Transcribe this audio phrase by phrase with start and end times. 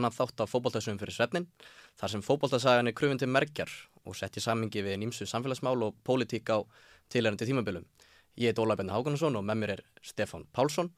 [0.00, 1.46] annan þátt af fókbóltasöfum fyrir svefnin
[2.00, 3.70] þar sem fókbóltasagan er krufin til merkjar
[4.08, 6.64] og sett í samingi við nýmsu samfélagsmál og pólitík á
[7.12, 7.84] tilærandi tímabilum.
[8.40, 10.90] Ég heit Óla Benna Hákonarsson og með mér er Stefan Pálsson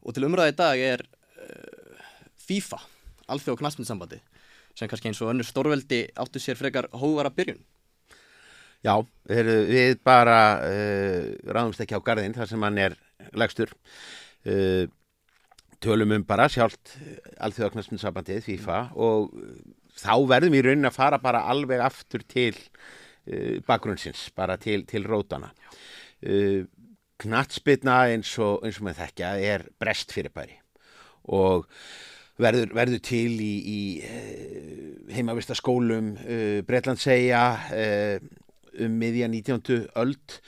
[0.00, 1.98] og til umræði dag er uh,
[2.46, 2.78] FIFA,
[3.28, 4.20] Alþjóð og Knaspinnsambandi
[4.78, 7.60] sem kannski eins og önnur stórveldi áttu sér frekar hóvara byrjun.
[8.80, 8.94] Já,
[9.28, 12.96] við bara uh, ráðumst ekki á gardinn þar sem hann er
[13.36, 13.74] legstur.
[14.46, 14.86] Uh,
[15.80, 16.96] tölum um bara sjálft
[17.40, 19.30] alþjóðaknarsmyndsabandið FIFA og
[19.96, 25.06] þá verðum við raunin að fara bara alveg aftur til uh, bakgrunnsins, bara til, til
[25.08, 25.52] rótana.
[26.20, 26.68] Uh,
[27.20, 30.56] Knatsbytna eins og, og með þekkja er brest fyrirbæri
[31.36, 31.66] og
[32.40, 36.14] verður, verður til í, í uh, heimavistaskólum
[36.68, 37.42] Breitlandsegja
[38.80, 39.90] um miðja 19.
[40.00, 40.40] öld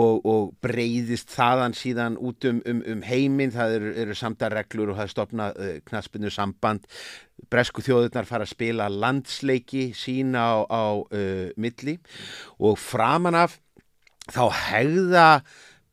[0.00, 4.98] og, og breyðist þaðan síðan út um, um, um heiminn, það eru, eru samdarreglur og
[4.98, 6.88] það er stopnað uh, knaspinu samband,
[7.50, 11.98] bresku þjóðurnar fara að spila landsleiki sína á, á uh, milli.
[12.58, 13.58] Og framan af
[14.34, 15.28] þá hegða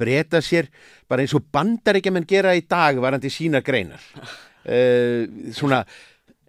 [0.01, 0.71] breyta sér
[1.11, 4.01] bara eins og bandaríkjaman gera í dag varandi sína greinar.
[4.65, 5.85] Uh, svona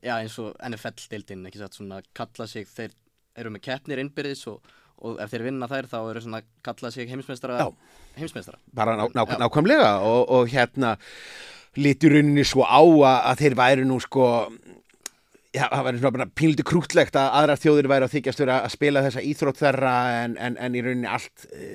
[0.03, 2.91] Já eins og NFL-dildin, ekki satt svona kalla sig, þeir
[3.39, 4.73] eru með keppnir innbyrðis og
[5.03, 7.71] og ef þeir vinna þær þá eru svona kallað sig heimsmeistara
[8.19, 8.61] heimsmeistara.
[8.77, 9.97] Bara ná, ná, nákvæmlega.
[10.07, 10.97] Og, og hérna
[11.81, 14.29] litur rauninni svo á að þeir væri nú sko
[15.53, 19.25] já, það væri svona pínliti krútlegt að aðra þjóðir væri að þykjast að spila þessa
[19.31, 21.73] íþrótt þeirra en, en, en í rauninni allt e,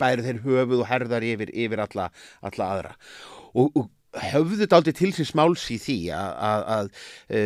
[0.00, 2.08] bæri þeir höfuð og herðar yfir, yfir alla,
[2.44, 2.94] alla aðra.
[3.54, 3.90] Og, og
[4.30, 6.90] höfðu þetta aldrei til síns máls í því að, að, að
[7.28, 7.42] e,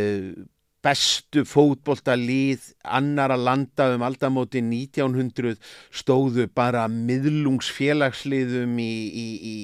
[0.85, 5.57] bestu fótboltalið annara landa um aldamóti 1900
[5.91, 9.57] stóðu bara miðlungsfélagsliðum í, í, í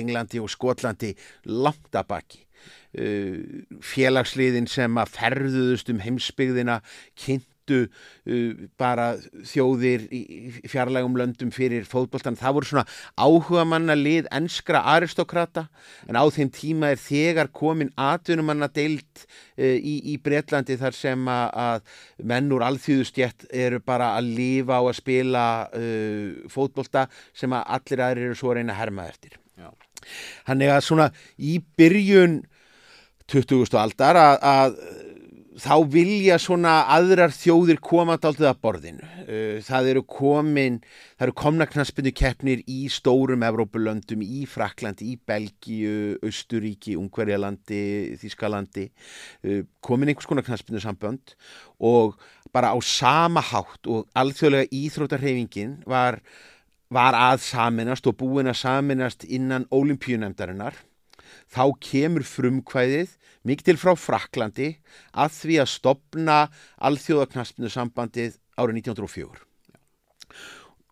[0.00, 1.14] Englandi og Skotlandi
[1.46, 2.42] langt að baki.
[2.96, 6.80] Uh, félagsliðin sem að ferðuðust um heimsbyggðina
[7.18, 9.16] kynnt áttu uh, bara
[9.46, 12.36] þjóðir í fjarlægum löndum fyrir fótbolltan.
[12.38, 12.86] Það voru svona
[13.18, 15.68] áhuga manna lið enskra aristokrata
[16.08, 19.26] en á þeim tíma er þegar komin atvinnumanna deilt
[19.58, 21.82] uh, í, í Breitlandi þar sem að
[22.22, 28.04] menn úr alþjóðustjett eru bara að lifa á að spila uh, fótbollta sem að allir
[28.06, 29.40] aðrir eru svo að reyna að herma eftir.
[30.46, 31.06] Þannig að svona
[31.42, 32.44] í byrjun
[33.26, 33.74] 20.
[33.80, 34.76] aldar að, að
[35.56, 39.08] þá vilja svona aðrar þjóðir koma dáltið að borðinu.
[39.24, 40.78] Uh, það eru komin,
[41.16, 47.82] það eru komna knaspinu keppnir í stórum Evrópulöndum, í Fraklandi, í Belgíu, Östuríki, Ungverjalandi,
[48.20, 48.88] Þískalandi,
[49.48, 51.36] uh, komin einhvers konar knaspinu sambönd
[51.80, 52.18] og
[52.52, 56.20] bara á sama hátt og alþjóðlega íþrótarhefingin var,
[56.92, 60.76] var að saminast og búin að saminast innan ólimpíunemdarinnar
[61.52, 64.70] þá kemur frumkvæðið mikið til frá Fraklandi
[65.14, 66.38] að því að stopna
[66.88, 69.46] alþjóðaknaspinu sambandið árið 1904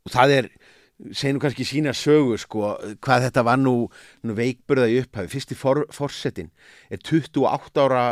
[0.04, 0.50] og það er
[1.16, 3.74] segjum kannski sína sögu sko hvað þetta var nú,
[4.24, 5.30] nú veikburðaði upphafi.
[5.32, 6.52] Fyrst í for, forsetin
[6.92, 8.04] er 28 ára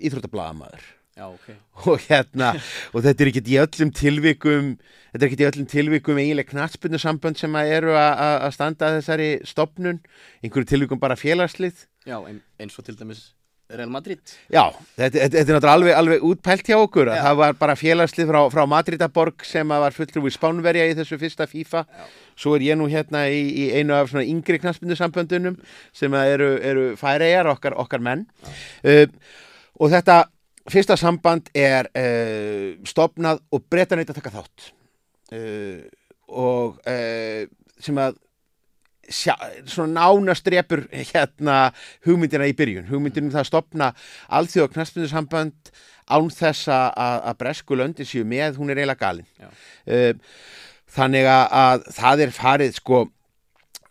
[0.00, 0.92] íþróttablaðamaður.
[1.16, 1.54] Já, okay.
[1.88, 2.50] og hérna
[2.92, 4.66] og þetta er ekkert í öllum tilvikum
[5.14, 8.98] þetta er ekkert í öllum tilvikum eiginlega knatspunnu sambönd sem að eru að standa að
[8.98, 10.02] þessari stopnun
[10.44, 11.86] einhverju tilvikum bara félagslið.
[12.04, 13.30] Já, eins og til dæmis
[13.68, 14.20] Real Madrid.
[14.52, 17.10] Já, þetta, þetta, þetta er náttúrulega alveg, alveg útpælt hjá okkur.
[17.10, 17.22] Já.
[17.24, 21.48] það var bara félagslið frá, frá Madridaborg sem var fullur við Spánverja í þessu fyrsta
[21.50, 21.82] FIFA.
[21.82, 22.06] Já.
[22.36, 25.56] svo er ég nú hérna í, í einu af svona yngri knatspunnu samböndunum
[25.96, 28.26] sem eru, eru færegar okkar, okkar menn.
[28.84, 29.06] Uh,
[29.80, 30.22] og þetta
[30.70, 34.70] fyrsta samband er uh, stopnað og breyta neitt að taka þátt.
[35.34, 35.82] Uh,
[36.30, 37.48] og uh,
[37.82, 38.20] sem að
[39.12, 39.34] sjá,
[39.70, 41.72] svona nánast repur hérna
[42.06, 42.88] hugmyndina í byrjun.
[42.90, 43.90] Hugmyndinum það að stopna
[44.38, 45.74] alþjóða knastmyndursamband
[46.06, 49.26] án þess að bresku löndi séu með, hún er eiginlega galin.
[50.96, 53.04] Þannig að það er farið sko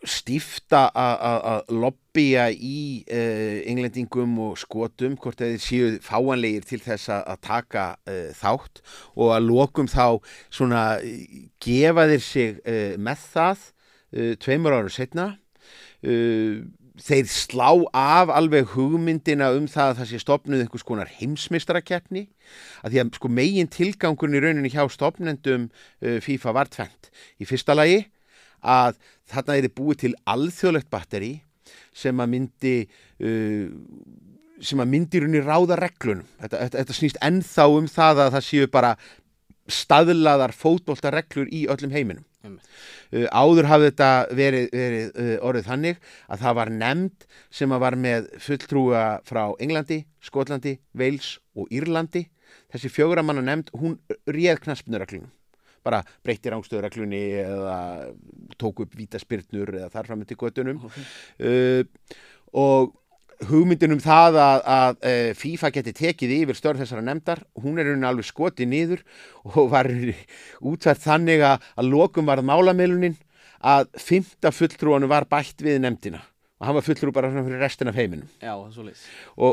[0.06, 7.40] stífta að lobbya í uh, englendingum og skotum hvort þeir séu fáanlegir til þess að
[7.46, 8.84] taka uh, þátt
[9.16, 10.22] og að lokum þá
[10.54, 10.84] svona
[11.64, 13.66] gefa þeir sig uh, með það
[14.14, 15.32] tveimur ára setna
[16.06, 22.28] þeir slá af alveg hugmyndina um það að það sé stopnuð einhvers konar heimsmyndstarakeppni
[22.86, 25.66] að því að sko megin tilgangurinn í rauninni hjá stopnendum
[26.00, 27.10] FIFA var tvent
[27.42, 28.06] í fyrsta lagi
[28.62, 31.34] að þarna er þið búið til alþjóðlegt batteri
[31.96, 33.68] sem að myndi uh,
[34.64, 36.28] sem að myndi runni ráða reglunum.
[36.40, 38.94] Þetta, þetta, þetta snýst ennþá um það að það séu bara
[39.66, 42.68] staðlaðar fótbólta reglur í öllum heiminum Einmitt.
[43.12, 47.28] Uh, áður hafði þetta verið, verið uh, orðið þannig að það var nefnd
[47.60, 52.26] sem var með fulltrúa frá Englandi, Skotlandi, Wales og Írlandi.
[52.74, 53.98] Þessi fjögra manna nefnd, hún
[54.30, 55.32] réð knaspnuraklunum.
[55.86, 57.80] Bara breytti rángstöðuraklunni eða
[58.58, 60.80] tók upp vítaspyrnur eða þar fram til göttunum.
[60.88, 61.02] Ok.
[61.38, 61.84] Uh,
[62.56, 62.96] og
[63.50, 67.90] hugmyndin um það að, að uh, FIFA geti tekið yfir störð þessara nefndar, hún er
[67.90, 69.04] raunin alveg skotið niður
[69.52, 69.90] og var
[70.62, 73.18] útvært þannig að, að lokum varð málamilunin
[73.66, 76.22] að fymta fulltrúanu var bætt við nefndina.
[76.56, 78.28] Og hann var fulltrú bara fyrir restin af heiminum.
[78.40, 78.78] Já, og,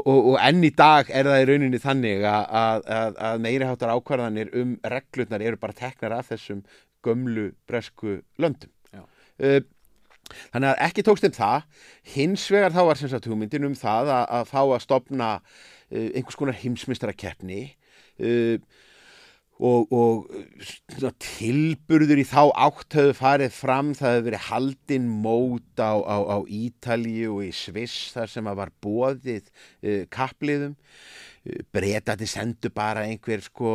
[0.07, 3.67] og, og enn í dag er það í rauninni þannig að, að, að, að meiri
[3.67, 6.63] háttar ákvarðanir um reglurnar eru bara teknar af þessum
[7.03, 8.71] gömlu bresku löndum.
[8.95, 9.03] Já.
[9.03, 9.59] uh,
[10.53, 11.67] þannig að ekki tókst um það.
[12.15, 16.09] Hins vegar þá var sem sagt hugmyndin um það að, að fá að stopna uh,
[16.13, 17.61] einhvers konar heimsmyndstarakeppni
[18.23, 18.57] uh,
[19.63, 20.31] og, og
[20.91, 26.17] svona, tilburður í þá átt höfðu farið fram, það hefur verið haldin mót á, á,
[26.35, 30.75] á Ítalíu og í Sviss þar sem að var bóðið uh, kappliðum
[31.75, 33.71] breytandi sendu bara einhver sko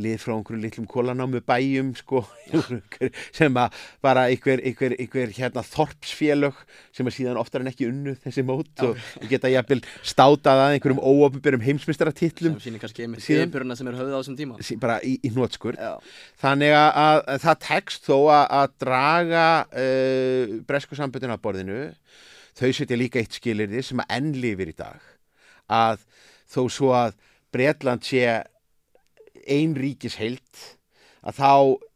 [0.00, 2.22] lið frá einhverjum litlum kólanámu bæjum sko
[3.36, 3.74] sem að
[4.04, 6.56] bara einhver, einhver, einhver hérna þorpsfélög
[6.96, 8.96] sem að síðan oftar en ekki unnu þessi mót og
[9.28, 14.16] geta jafnvel státað að einhverjum óöfnbjörnum heimsmyndstaratillum Sem sýnir kannski einmitt yfirbyruna sem er höfð
[14.16, 14.56] á þessum tíma.
[14.64, 15.92] sí- bara í, í nótskur Já.
[16.40, 21.80] þannig að, að, að það tekst þó að, að draga uh, bresku samböndin að borðinu
[22.56, 25.04] þau setja líka eitt skilirði sem að enn lifir í dag
[25.72, 26.02] að
[26.52, 27.16] þó svo að
[27.52, 28.26] Bretland sé
[29.48, 30.78] ein ríkis heilt
[31.22, 31.50] að þá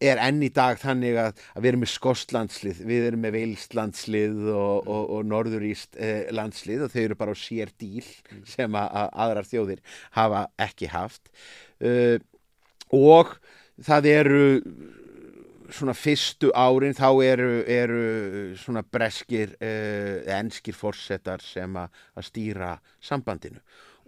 [0.07, 4.37] er enn í dag þannig að, að við erum með Skostlandslið, við erum með Veilslandslið
[4.53, 8.07] og, og, og Norðuríst eh, landslið og þau eru bara á sér díl
[8.47, 9.83] sem að, að aðrar þjóðir
[10.15, 11.33] hafa ekki haft.
[11.83, 12.17] Uh,
[12.95, 13.35] og
[13.85, 14.45] það eru
[15.75, 18.05] svona fyrstu árin þá eru, eru
[18.61, 22.71] svona breskir uh, enskir forsetar sem að að stýra
[23.03, 23.59] sambandinu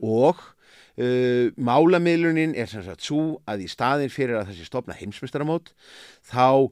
[0.02, 5.74] og uh, málamiðlunin er sem sagt svo að í staðin fyrir að þessi stopna heimsmyndstaramót
[6.28, 6.70] þá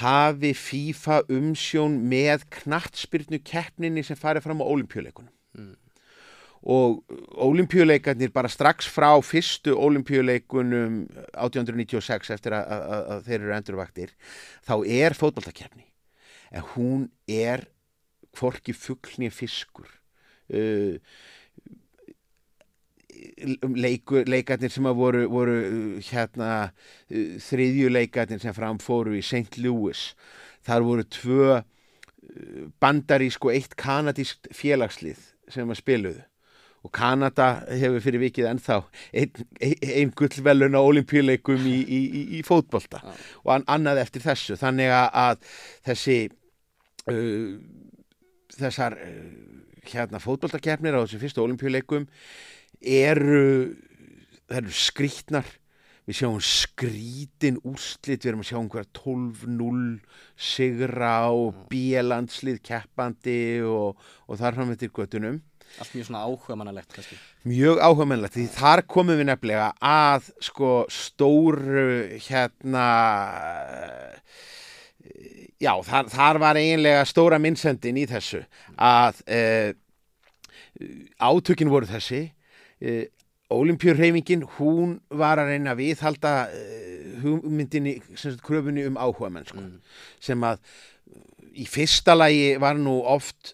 [0.00, 5.76] hafi FIFA umsjón með knattspyrnu keppninni sem farið fram á olimpíuleikunum Mm.
[6.62, 7.02] og
[7.44, 11.02] olimpíuleikarnir bara strax frá fyrstu olimpíuleikunum
[11.34, 14.14] 1896 eftir að, að, að, að þeir eru endurvaktir
[14.64, 15.84] þá er fótballtakeppni
[16.56, 17.66] en hún er
[18.38, 19.90] hvorki fuglni fiskur.
[20.52, 20.96] Uh,
[23.76, 29.60] leiku, leikarnir sem að voru, voru uh, hérna uh, þriðju leikarnir sem framfóru í St.
[29.62, 30.10] Louis
[30.66, 31.62] þar voru tvö uh,
[32.82, 35.22] bandarísk og eitt kanadískt félagslið
[35.52, 36.22] sem að spiluðu
[36.82, 38.78] og Kanada hefur fyrir vikið ennþá
[39.14, 43.12] einn ein, gullvelun á olimpíuleikum í, í, í, í fótbolta Já.
[43.44, 45.52] og an, annað eftir þessu þannig að, að
[45.90, 46.16] þessi
[47.12, 47.52] uh,
[48.58, 49.28] þessar uh,
[49.92, 52.08] hérna fótboltakefnir á þessu fyrstu olimpíuleikum
[52.80, 53.74] eru
[54.52, 55.46] eru skrítnar
[56.08, 59.84] við sjáum skrítin úrslit við erum að sjá einhverja 12-0
[60.50, 65.40] sigra og bílandslið keppandi og, og þar fram eftir göttunum
[65.80, 67.16] Allt mjög svona áhuga mannalegt kannski.
[67.48, 71.86] mjög áhugamennlegt því þar komum við nefnilega að sko stóru
[72.26, 72.88] hérna
[75.62, 78.42] já þar, þar var eiginlega stóra minnsendin í þessu
[78.76, 79.70] að uh,
[81.22, 82.26] átökin voru þessi
[83.52, 87.98] Ólimpjurreifingin, hún var að reyna að viðhalda uh, hugmyndinni,
[88.42, 89.74] kröfunni um áhuga mennsku Mm.
[90.20, 90.62] sem að
[91.52, 93.52] í fyrsta lagi var nú oft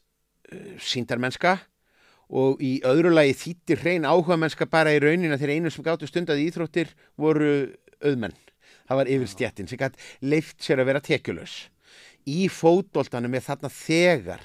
[0.53, 1.57] uh, síndarmennska
[2.29, 6.07] og í öðru lagi þýttir hrein áhuga mennska bara í raunina þegar einu sem gáttu
[6.07, 8.37] stundað í íþróttir voru auðmenn.
[8.89, 11.69] Það var yfir stjettin sem gætt leift sér að vera tekjulegs.
[12.29, 14.45] Í fótboltanum er þarna þegar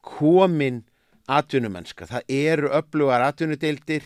[0.00, 0.82] komin
[1.28, 2.08] atvinnumennska.
[2.08, 4.02] Það eru öflugar atvinnudeildir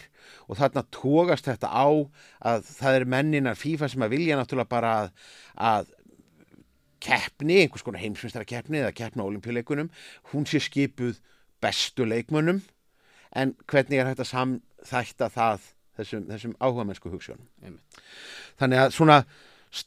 [0.48, 1.88] og þarna tógast þetta á
[2.52, 5.12] að það er menninar FIFA sem að vilja náttúrulega bara að,
[5.56, 5.92] að
[7.02, 9.90] keppni, einhvers konar heimsmyndstara keppni eða keppna á olimpíuleikunum,
[10.32, 11.18] hún sé skipuð
[11.62, 12.62] bestu leikmönnum
[13.38, 17.46] en hvernig er hægt að samþætta það þessum, þessum áhuga mennsku hugssjónum.
[17.64, 18.02] Einmitt.
[18.60, 19.18] Þannig að svona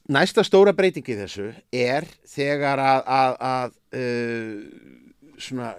[0.10, 5.72] næsta stóra breytingi þessu er þegar að, að, að uh, svona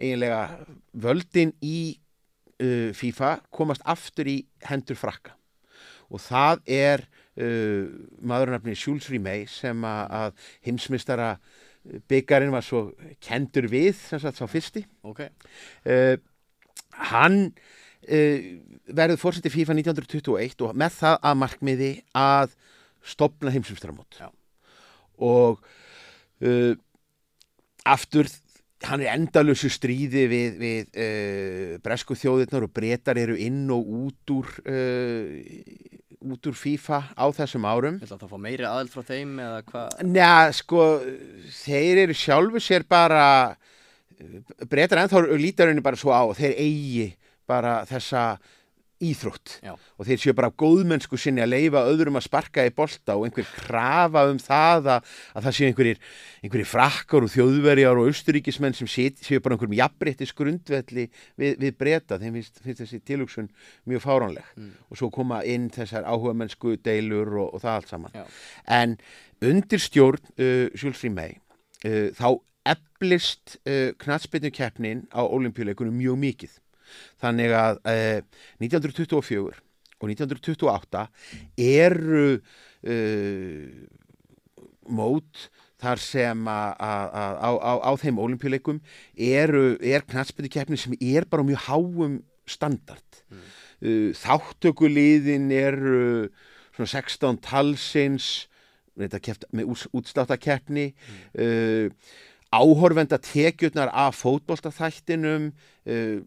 [0.00, 0.42] eiginlega
[1.00, 1.80] völdin í
[2.60, 4.38] uh, FIFA komast aftur í
[4.68, 5.36] hendur frakka
[6.10, 7.04] og það er
[7.40, 7.90] uh,
[8.26, 10.34] maðurnafni Jules Rimet sem að,
[10.66, 11.34] heimsmystara
[12.10, 12.90] byggarinn var svo
[13.24, 15.22] kendur við sem sagt sá fyrsti Ok.
[15.24, 16.16] uh,
[17.10, 18.38] hann uh,
[18.90, 22.54] verður fórseti FIFA 1921 og með það að markmiði að
[23.00, 24.28] stopna heimsumstramót Já.
[25.24, 25.62] og
[26.44, 26.74] uh,
[27.88, 28.28] aftur
[28.88, 34.34] hann er endalösu stríði við, við uh, bresku þjóðirnar og breytar eru inn og út
[34.34, 39.36] úr uh, út úr FIFA á þessum árum Vil það fá meiri aðeld frá þeim
[39.40, 40.00] eða hvað?
[40.10, 40.86] Njá, sko,
[41.62, 43.24] þeir eru sjálfu sér bara
[44.68, 47.06] breytar ennþá lítar henni bara svo á þeir eigi
[47.48, 48.24] bara þessa
[49.00, 49.72] íþrótt Já.
[49.74, 53.48] og þeir séu bara góðmennsku sinni að leifa öðrum að sparka í bolta og einhver
[53.48, 56.02] krafa um það að, að það séu einhverjir,
[56.44, 61.06] einhverjir frakkar og þjóðverjar og austuríkismenn sem séu, bara einhverjum jafnbrettis grundvelli
[61.40, 63.50] við, við breyta, þeim finnst, finnst þessi tilugsun
[63.88, 64.72] mjög fáránleg Mm.
[64.90, 68.24] og svo koma inn þessar áhuga deilur og, og það allt saman Já.
[68.66, 68.96] en
[69.40, 71.38] undir stjórn uh, Jules Rimet
[71.86, 76.58] uh, þá eflist uh, knatsbyrnu keppnin á olimpíuleikunum mjög mikið
[77.22, 78.20] þannig að uh,
[78.62, 79.60] 1924
[80.00, 81.06] og 1928
[81.60, 83.64] eru uh,
[84.90, 85.48] mót
[85.80, 88.80] þar sem að á, á, á þeim olimpíuleikum
[89.16, 92.18] eru, er knatsbyrnu keppnin sem er bara mjög háum
[92.50, 93.20] standard.
[93.30, 93.44] Mm.
[93.86, 96.28] uh, þáttökuliðin eru
[96.74, 98.30] svona 16 talsins
[99.22, 100.90] keft með ús, útsláttakeppni
[101.38, 101.88] uh,
[102.50, 105.52] áhorfenda tekjurnar af fótboltaþættinum
[105.86, 106.18] uh,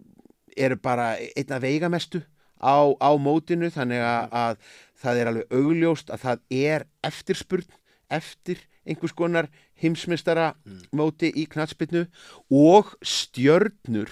[0.57, 2.23] eru bara einna veigamestu
[2.63, 4.57] á, á mótinu þannig að, að
[5.03, 7.79] það er alveg augljóst að það er eftirspurn
[8.13, 10.53] eftir einhvers konar heimsmystara
[10.95, 12.05] móti í knatsbytnu
[12.53, 14.11] og stjörnur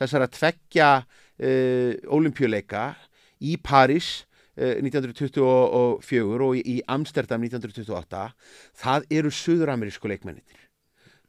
[0.00, 2.92] þessar að tveggja uh, olimpíuleika
[3.40, 4.24] í París
[4.58, 5.44] uh, 1924
[6.46, 8.24] og í, Amsterdam 1928
[8.82, 10.66] það eru suðuramerísku leikmennir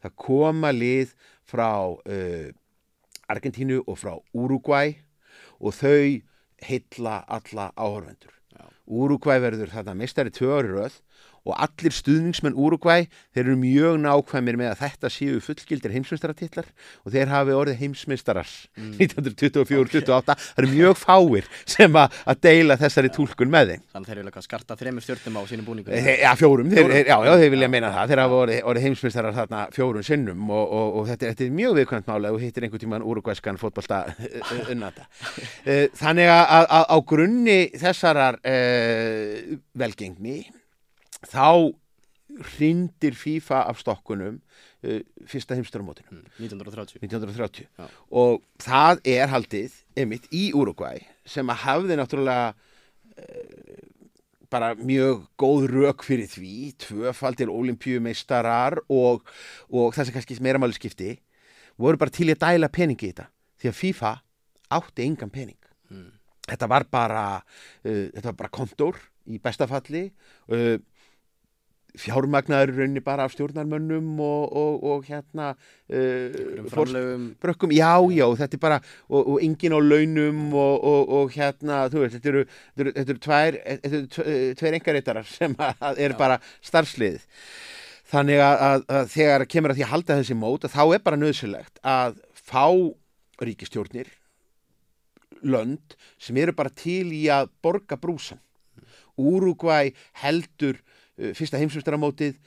[0.02, 1.14] það koma lið
[1.48, 2.50] frá uh,
[3.32, 4.96] Argentínu og frá Uruguay
[5.60, 6.22] og þau
[6.68, 8.36] heilla alla áhorfendur
[8.92, 8.98] Já.
[9.02, 11.00] Uruguay verður þarna mestari tvö ári röð
[11.48, 16.68] og allir stuðningsmenn Uruguay þeir eru mjög nákvæmir með að þetta séu fullgildir heimsmeistaratitlar
[17.02, 18.52] og þeir hafi orðið heimsmeistarar
[19.00, 23.82] 1924-28 það eru mjög fáir sem að, deila þessari túlkun með þeim.
[23.94, 25.94] Þannig þeir vilja eitthvað skarta þremur stjórnum á sínum búningum.
[25.94, 28.12] Þeir, ja, fjórum, þeir, þeir, já, já, þeir vilja meina það.
[28.12, 31.78] Þeir hafa orðið, orðið heimsmeistarar þarna fjórum sinnum og, og, og þetta, þetta er mjög
[31.80, 34.02] viðkvæmt mála og hittir einhvern tíman úrugvæskan fótbolta
[34.74, 35.06] unnata.
[36.02, 38.81] Þannig að, að, að á grunni þessarar uh,
[39.78, 40.40] velgengni.
[41.28, 41.72] Þá
[42.56, 47.88] hrindir FIFA af stokkunum uh, fyrsta heimstöramótinu Mm, 1930 1930 Já.
[48.12, 53.82] og það er haldið einmitt í Uruguay sem að hafði náttúrulega uh,
[54.52, 59.28] bara mjög góð rök fyrir því, tvöfaldir olimpíumeistarar og,
[59.72, 61.14] og það sem kannski meira máli skipti
[61.80, 63.28] voru bara til að dæla peningi í þetta.
[63.62, 64.12] Því að FIFA
[64.76, 65.60] átti engan pening.
[66.52, 70.08] Þetta var bara uh, þetta var bara kontór í bestafalli
[70.52, 70.78] uh,
[72.00, 76.38] fjármagnaður í rauninni bara af stjórnarmönnum og, og, og hérna uh,
[76.72, 77.26] fór, framlögum.
[77.42, 78.80] brökkum, já, já, þetta er bara
[79.10, 82.96] og, og engin á launum og, og, og hérna, þú veist, þetta eru, þetta eru,
[83.00, 86.20] þetta eru tvær, þetta eru eh, tveir engareitarar sem eru Já.
[86.20, 87.28] bara starfsliðið
[88.12, 91.20] þannig að, að, að þegar kemur að því að halda þessi mót þá er bara
[91.20, 92.66] nöðsynlegt að fá
[93.42, 94.10] ríkistjórnir
[95.44, 98.42] lönd sem eru bara til í að borga brúsan
[99.22, 99.92] Úrugvæ
[100.24, 102.40] heldur uh, fyrsta heimsumstaramótið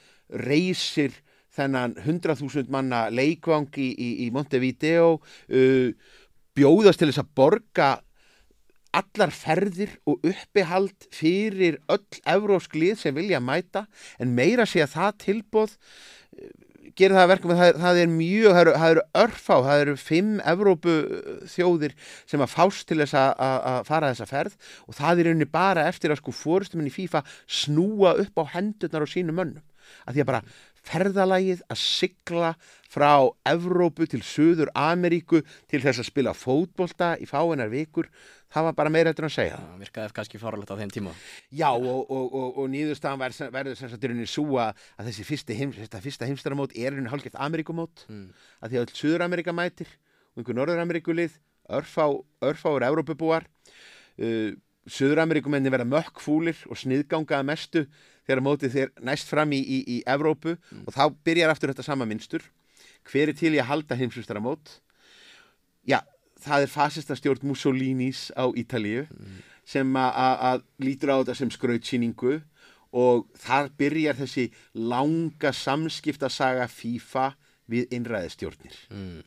[0.45, 1.13] reysir
[1.55, 5.93] þennan 100.000 manna leikvang í, í, í Montevideo uh,
[6.55, 7.89] bjóðast til þess að borga
[8.95, 13.85] allar ferðir og uppihald fyrir öll evrósk lið sem vilja mæta.
[14.19, 15.73] En meira sé að það tilbóð
[16.95, 20.33] gerir það að verkum að það það er mjög, það eru, örfá, það eru fimm
[20.53, 20.95] Evrópu
[21.51, 21.95] þjóðir
[22.31, 26.13] sem að fást til þess að, fara þessa ferð og það er rauninni bara eftir
[26.13, 27.23] að sko fórustuminn í FIFA
[27.61, 29.65] snúa upp á hendurnar á sínum mönnum.
[30.05, 30.43] Að því að bara
[30.85, 32.53] ferðalagið að sigla
[32.91, 38.07] frá Evrópu til Suður Ameríku til þess að spila fótbolta í fáinar vikur,
[38.53, 39.57] það var bara meira eftir að segja.
[39.59, 39.81] Það.
[39.83, 41.15] Virkaði kannski fáralegt á þeim tíma.
[41.51, 45.57] Já og, og, og, og nýðurstaðan verður, sem sagt í rauninni svo að, þessi fyrsti,
[45.59, 48.05] heims, þetta fyrsta heimstaramót er rauninni hálfgeft Ameríkumót.
[48.11, 48.29] Mm.
[48.61, 49.91] að því að öll Suður-Ameríka mætir
[50.35, 51.39] og einhver Norður-Ameríkulið
[51.75, 52.05] örfá,
[52.45, 53.49] örfáur Evrópubúar.
[54.15, 57.81] Uh, Suður-Ameríkumenni verða mökkfúlir og sniðganga að mestu
[58.25, 60.55] þegar mótið þeir næst fram í, í, í Evrópu
[60.85, 62.41] og þá byrjar aftur þetta sama minnstur
[63.11, 64.79] hver er til í að halda heimsvistaramót
[65.85, 65.99] já,
[66.41, 69.05] það er fasista stjórn Mussolinis á Ítalíu
[69.65, 72.41] sem að- að að lítur á þetta sem skrautsýningu
[72.95, 77.33] og þar byrjar þessi langa samskiptasaga FIFA
[77.69, 79.23] við innræðistjórnir Mm.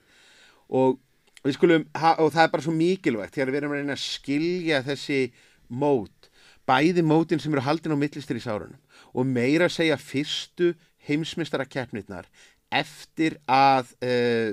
[0.70, 0.98] og
[1.44, 4.82] við skulum, og það er bara svo mikilvægt þegar við erum að reyna að skilja
[4.82, 5.32] þessi
[5.70, 6.30] mót,
[6.66, 8.78] bæði mótin sem eru haldin á millistyrís árunum
[9.18, 10.72] og meira að segja fyrstu
[11.08, 12.28] heimsmystara keppnirnar
[12.70, 14.50] eftir að uh,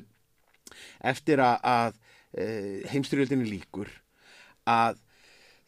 [1.05, 1.97] eftir að, að
[2.39, 3.91] uh, heimstyrjöldinni líkur
[4.65, 5.01] að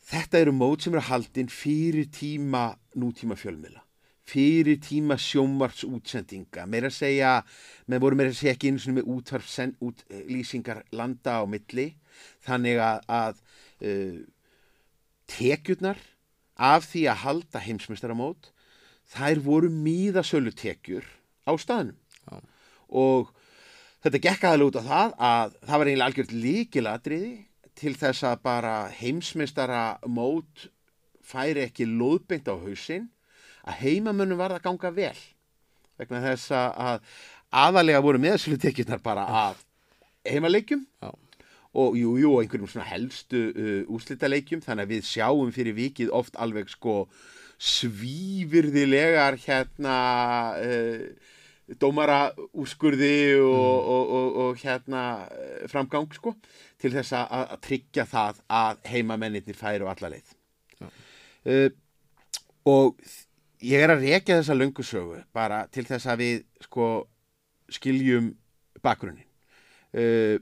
[0.07, 3.83] þetta eru mót sem eru haldinn fyrir tíma nútíma fjölmila
[4.27, 7.31] fyrir tíma sjómvarts útsendinga meira að segja,
[7.87, 11.87] með voru meira að segja ekki einu svona með útvarflýsingar út, landa á milli.
[12.43, 13.39] Þannig að, að
[13.87, 14.19] uh,
[15.31, 16.01] tekjurnar
[16.57, 18.51] af því að halda heimsmyndstaramót
[19.13, 21.05] þær voru míðasölu tekjur
[21.47, 21.97] á staðnum
[22.27, 22.41] Já.
[22.89, 23.29] og
[24.03, 27.33] þetta gekk aðalega út á það að það var eiginlega algjört líkiladriði
[27.77, 30.67] til þess að bara heimsmyndstaramót
[31.27, 33.09] færi ekki loðbeint á hausinn
[33.67, 35.17] að heimamönnum var að ganga vel
[35.99, 37.01] vegna þess að
[37.51, 39.63] aðalega voru meðsölu tekjurnar bara af
[40.27, 41.11] heimaleikjum Já.
[41.77, 46.13] Og jú, jú, og einhverjum svona helstu uh, úslitaleikjum þannig að við sjáum fyrir vikið
[46.17, 47.03] oft alveg sko
[47.57, 49.96] svífyrðilegar hérna
[50.62, 51.03] uh,
[51.81, 53.89] dómara úrskurði og, Mm.
[53.93, 56.34] og, og, og hérna uh, framgang sko
[56.79, 60.34] til þess að, að tryggja það að heimamennir færu alla leið
[60.79, 60.88] Já.
[60.88, 61.69] uh,
[62.67, 63.01] og
[63.65, 66.89] ég er að rekja þessa löngusögu bara til þess að við sko
[67.74, 68.31] skiljum
[68.86, 69.25] bakgrunnin
[69.98, 70.38] uh,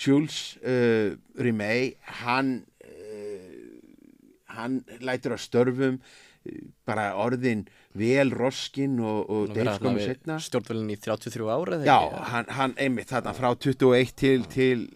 [0.00, 3.76] Jules uh, Rimet hann uh,
[4.56, 7.66] hann lætur að störfum uh, bara orðin
[7.98, 11.98] vel roskin og, og deyr skomu setna Stjórnvölin í 33 ára já,
[12.32, 14.86] hann, hann einmitt þarna frá 21 til, til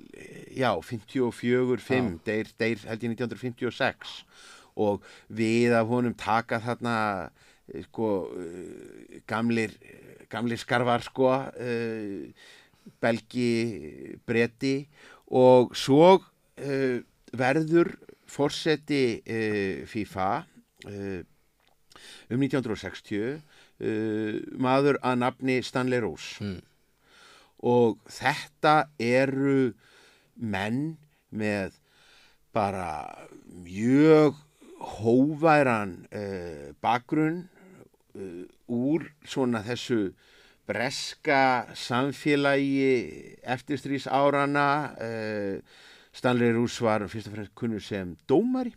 [0.54, 4.20] já, 54, 5 deyr, deyr held ég 1956
[4.84, 6.96] og við af honum taka þarna
[7.70, 9.74] eh, sko eh, gamlir
[10.30, 12.46] gamlir skarvar sko uh,
[13.02, 14.76] belgi bretti
[15.34, 16.98] og svo uh,
[17.34, 17.94] verður
[18.34, 20.28] forseti uh, FIFA
[20.88, 21.20] uh,
[22.34, 26.60] um 1960 uh, maður að nafni Stanley Rose Mm.
[27.64, 29.72] og þetta eru
[30.36, 30.96] menn
[31.30, 31.78] með
[32.54, 33.26] bara
[33.64, 34.36] mjög
[35.00, 35.94] hóværan
[36.84, 37.46] bakgrunn
[38.68, 40.12] úr svona þessu
[40.68, 45.58] breska samfélagi eftirstrís árana uh,
[46.14, 48.72] Stanley Roos var fyrst og fremst kunnur sem dómari.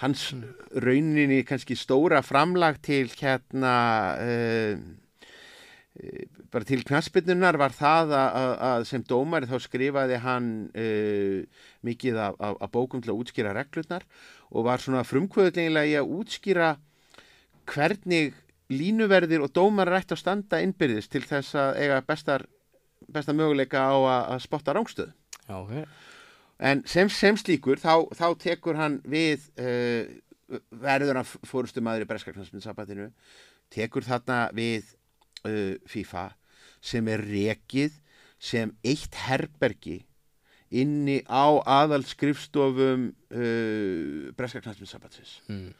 [0.00, 0.30] Hans
[0.72, 3.76] rauninni kannski stóra framlag til hérna
[4.22, 4.76] uh,
[6.52, 12.20] bara til knastbyrnunar var það að, að, að sem dómari þá skrifaði hann uh, mikið
[12.28, 14.06] af, af, af bókum til að útskýra reglurnar
[14.52, 16.70] og var svona frumkvöðulegilega í að útskýra
[17.68, 18.32] hvernig
[18.74, 22.46] línuverðir og dómar rætt að standa innbyrðis til þess að eiga bestar,
[23.12, 25.12] besta möguleika á að, að spotta rángstöð.
[25.48, 25.72] Já, ok.
[26.62, 33.08] En sem, sem slíkur þá, þá tekur hann við uh, verður hann fórustumæður í Breskaknarsmyndsabbatinu
[33.72, 34.92] tekur þarna við
[35.48, 36.28] uh, FIFA
[36.84, 37.98] sem er rekið
[38.42, 40.00] sem eitt herbergi
[40.72, 45.72] inni á aðal skrifstofum uh, Breskaknarsmyndsabbatsins Mm.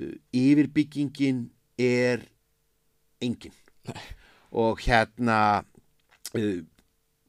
[0.00, 1.46] uh, yfirbyggingin
[1.78, 2.24] er
[3.22, 3.54] engin.
[4.56, 5.38] Og hérna
[6.36, 6.60] uh,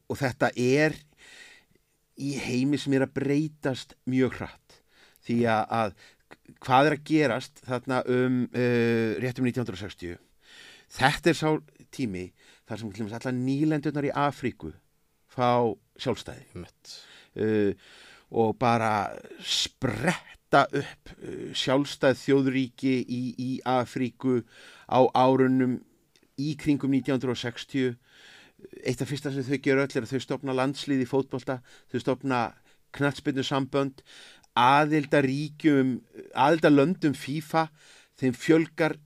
[0.08, 0.96] og þetta er
[2.18, 4.78] í heimi sem er að breytast mjög hratt.
[5.26, 10.16] Því að, að hvað er að gerast þarna um uh, réttum 1960
[10.88, 11.50] þetta er sá
[11.92, 12.28] tími
[12.68, 14.72] þar sem allar nýlendurnar í Afríku
[15.32, 16.64] fá sjálfstæði.
[17.38, 17.72] Uh,
[18.28, 19.10] og bara
[20.48, 24.42] spretta upp uh, sjálfstæð þjóðríki í, í Afríku
[24.88, 25.80] á árunum
[26.40, 27.96] í kringum 1960
[28.84, 31.60] eitt af fyrsta sem þau gera öll er að þau stopna landslið í fótbolta
[31.92, 32.38] þau stopna
[32.96, 34.02] knatsbyrnu sambönd
[34.56, 35.98] aðildaríkjum
[36.34, 37.68] aðildalöndum FIFA
[38.18, 38.96] þeim fjölgar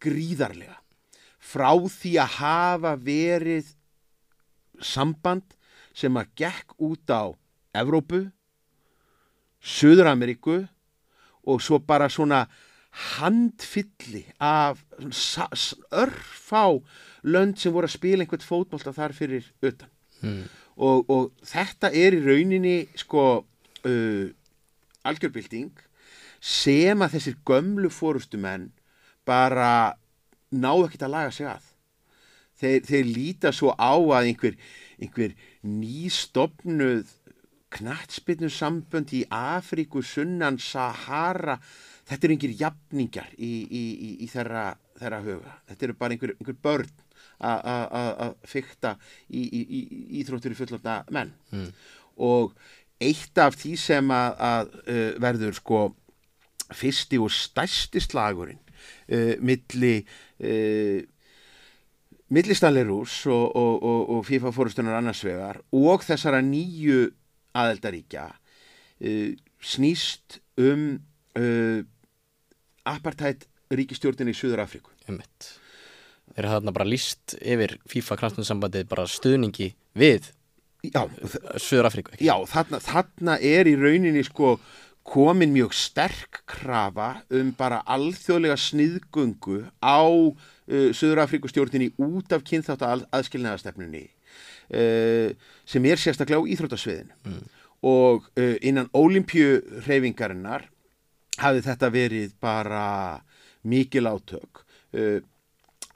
[0.00, 0.76] gríðarlega.
[1.40, 3.72] Frá því að hafa verið
[4.84, 5.56] samband
[5.96, 7.32] sem að gekk út á
[7.72, 8.28] Evrópu
[9.60, 10.68] Suður-Ameríku
[11.46, 12.46] og svo bara svona
[12.90, 14.80] handfylli af
[15.92, 16.64] örfá
[17.22, 19.88] lönd sem voru að spila einhvern fótbolta þar fyrir utan
[20.20, 20.42] Mm.
[20.76, 24.26] og, og þetta er í rauninni sko uh,
[25.08, 25.70] algjörbilding
[26.44, 28.66] sem að þessir gömlu fórustumenn
[29.24, 29.94] bara
[30.52, 31.64] náðu ekkert að laga sig að
[32.60, 34.58] þeir, þeir líta svo á að einhver,
[35.00, 35.32] einhver
[35.64, 37.08] nýstopnuð
[37.76, 41.58] knattspinnu sambönd í Afríku, sunnan, Sahara.
[42.08, 44.64] Þetta eru einhver jafningar í, í, í, í þeirra,
[44.98, 45.54] þeirra huga.
[45.70, 46.90] Þetta eru bara einhver, einhver börn
[47.40, 48.94] að fykta
[49.28, 51.32] í, í, í, í íþróttur í fullofna menn.
[51.54, 51.70] Mm.
[52.20, 52.52] og
[53.00, 54.74] eitt af því sem að, að
[55.24, 55.78] verður sko
[56.76, 61.00] fyrsti og stærsti slagurinn uh, milli uh,
[62.30, 67.08] Millistanli Rús og, og, og, og FIFA fórustunar annars vegar og þessara nýju
[67.56, 71.00] aðeldaríkja uh, snýst um
[71.38, 71.80] uh,
[72.88, 74.90] apartheid ríkistjórnin í Suður Afríku.
[75.06, 75.54] Einmitt.
[76.34, 80.30] Þeir hafa þarna bara líst yfir FIFA knastnumsambandið bara stuðningi við
[80.80, 81.02] Já,
[81.60, 82.14] Suður Afríku.
[82.16, 84.54] já þarna, þarna er í rauninni sko
[85.04, 92.46] komin mjög sterk krafa um bara alþjóðlega sniðgöngu á uh, Suður Afríku stjórninni út af
[92.48, 94.14] kynþátt að, aðskilnaðastefnunni uh,
[94.70, 97.38] sem er sérstaklega á íþróttasviðinu.
[97.90, 100.66] Og uh, innan ólimpju hreyfingarinnar
[101.40, 102.84] hafði þetta verið bara
[103.64, 104.62] mikil átök.
[104.92, 105.18] Uh,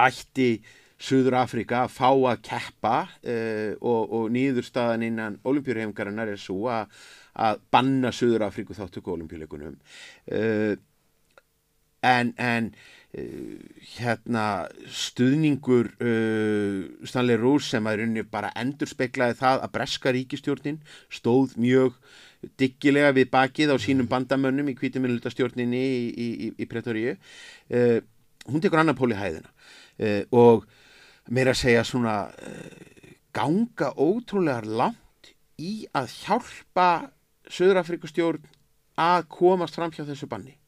[0.01, 0.63] ætti
[1.05, 6.89] Suður Afrika að fá að keppa uh, og, og nýðurstaðan innan olimpíurhefingarinnar er svo að,
[7.35, 10.75] að banna Suður Afriku þáttöku olimpíuleikunum uh,
[12.05, 12.71] en, en
[13.15, 20.81] hérna stuðningur uh, Stanley Rose sem að rauninni bara endur speklaði það að breska ríkistjórnin
[21.13, 21.99] stóð mjög
[22.61, 28.01] diggilega við bakið á sínum bandamönnum í kvítuminnlutastjórninni í, í, í, í Pretoríu uh,
[28.51, 29.55] hún tekur annar pól í hæðina.
[29.95, 30.67] Uh, og
[31.31, 32.17] meira að segja svona
[33.35, 36.89] ganga ótrúlega langt í að hjálpa
[37.55, 38.45] Söðurafrikustjórn
[39.01, 40.59] að komast fram hjá þessu banni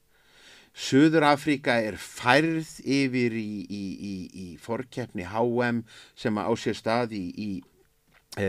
[0.77, 5.83] Suður-Afrika er færð yfir í, í, í, í forkeppni HM
[6.19, 7.49] sem á sér stað í,
[8.37, 8.49] e,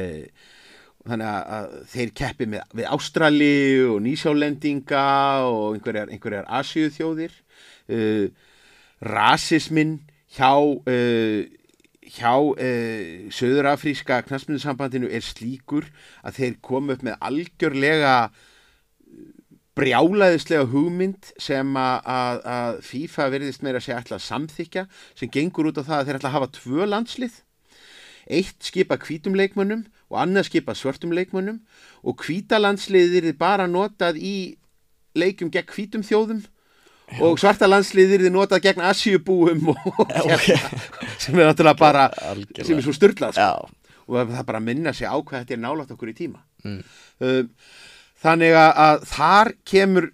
[1.07, 3.53] þannig að, þeir keppi með, við Ástrali
[3.87, 5.07] og Nýsjálendinga
[5.47, 7.31] og einhverjar, einhverjar Asíuþjóðir.
[7.87, 8.01] E,
[9.07, 10.01] rasismin
[10.35, 10.51] hjá
[10.89, 10.97] e,
[12.07, 12.69] hjá e,
[13.33, 15.87] Suður-Afríska knastmyndusambandinu er slíkur
[16.23, 18.13] að þeir komu upp með algjörlega
[19.77, 22.09] brjálaðislega hugmynd sem að,
[22.49, 24.85] að, FIFA verðist meira að segja að samþykja
[25.17, 27.39] sem gengur út á það að þeir að hafa tvö landslið.
[28.27, 31.61] Eitt skipa hvítum leikmönnum og annað skipa svörtum leikmönnum.
[32.03, 34.37] Og hvítalandsliðir er bara notað í
[35.17, 36.43] leikum gegn hvítum þjóðum
[37.23, 40.81] og svarta landsliðir er notað gegn Asíubúum og hérna,
[41.21, 42.67] sem er náttúrulega bara Algjörlega.
[42.67, 43.45] sem er svo styrlað sko.
[43.47, 46.17] Já, og það er bara að minna sig á hvað þetta er nálægt okkur í
[46.17, 46.43] tíma.
[46.65, 46.81] Mm.
[47.23, 47.53] um,
[48.21, 50.09] þannig að, þar kemur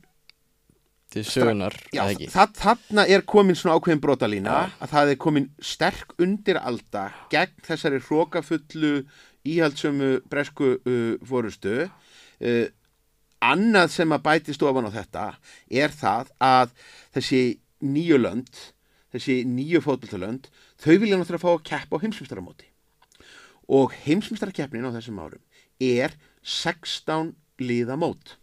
[1.14, 6.16] til sögunar, já, það, þarna er komin svona ákveðin brotalína að það er komin sterk
[6.24, 8.94] undir alda gegn þessari hrókafullu
[9.46, 12.66] íhaldsömu bresku uh, fórustu uh,
[13.44, 15.26] annað sem að bætist ofan á þetta
[15.84, 16.74] er það að
[17.14, 17.44] þessi
[17.84, 18.66] nýju lönd
[19.14, 20.50] þessi nýju fótboltalönd
[20.82, 22.70] þau vilja náttúrulega fá að keppa á heimsmyndstaramóti
[23.74, 25.44] og heimsmyndstarakeppnin á þessum árum
[25.84, 28.38] er 16 liða mót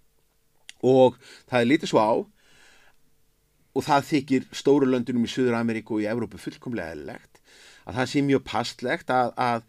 [0.87, 1.18] og
[1.50, 2.12] það er lítið svo á
[3.70, 7.40] og það þykir stóru löndunum í Suður Ameríku og í Evrópu fullkomlega eðlilegt
[7.88, 9.62] að það sé mjög pastlegt að, að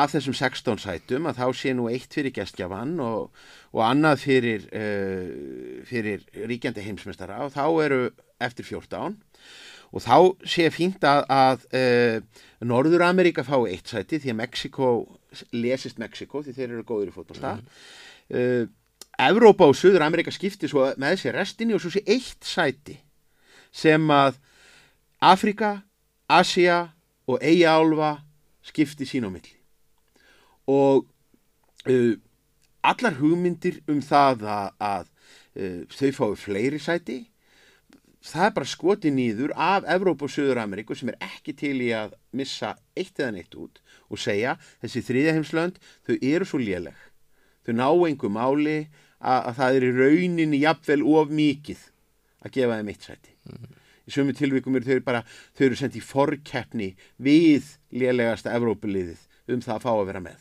[0.00, 3.30] af þessum 16 sætum að þá sé nú eitt fyrir gestgjafann og,
[3.74, 8.00] og annað fyrir, uh, fyrir ríkjandi heimsmestara og þá eru
[8.42, 9.18] eftir 14
[9.96, 10.16] og þá
[10.48, 14.90] sé fínt að, að uh, Norður Ameríka fá eitt sæti því að Mexiko
[15.54, 17.56] lesist Mexiko því þeir eru góður í fótbolta.
[18.32, 18.66] Uh,
[19.18, 22.98] Evrópa og Suður Ameríka skipti svo með sér restinni og svo sé eitt sæti
[23.72, 24.36] sem að
[25.24, 25.80] Afrika,
[26.28, 26.82] Asia
[27.26, 28.18] og Eyjaálfa
[28.66, 29.54] skipti sín á milli.
[30.68, 31.06] Og
[31.88, 32.14] uh,
[32.84, 35.08] allar hugmyndir um það að, að
[35.56, 37.22] uh, þau fái fleiri sæti
[38.26, 41.92] það er bara skoti nýður af Evrópa og Suður Ameríku sem er ekki til í
[41.94, 46.96] að missa eitt eða neitt út og segja þessi þriðjaheimslönd þau eru svo léleg.
[47.66, 48.78] Þau ná einhver máli
[49.26, 51.82] að, að það er í rauninni jafnvel of mikið
[52.46, 53.34] að gefa þeim eitt sæti.
[54.06, 56.90] Í sömu tilvikum eru þau bara þau eru sendið í forkeppni
[57.22, 60.38] við lélegasta Evrópuliðið um það að fá að vera með.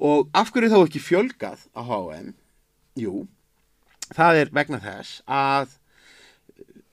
[0.00, 2.32] Og af hverju þá ekki fjölgað á HM
[3.00, 3.24] jú,
[4.14, 5.74] það er vegna þess að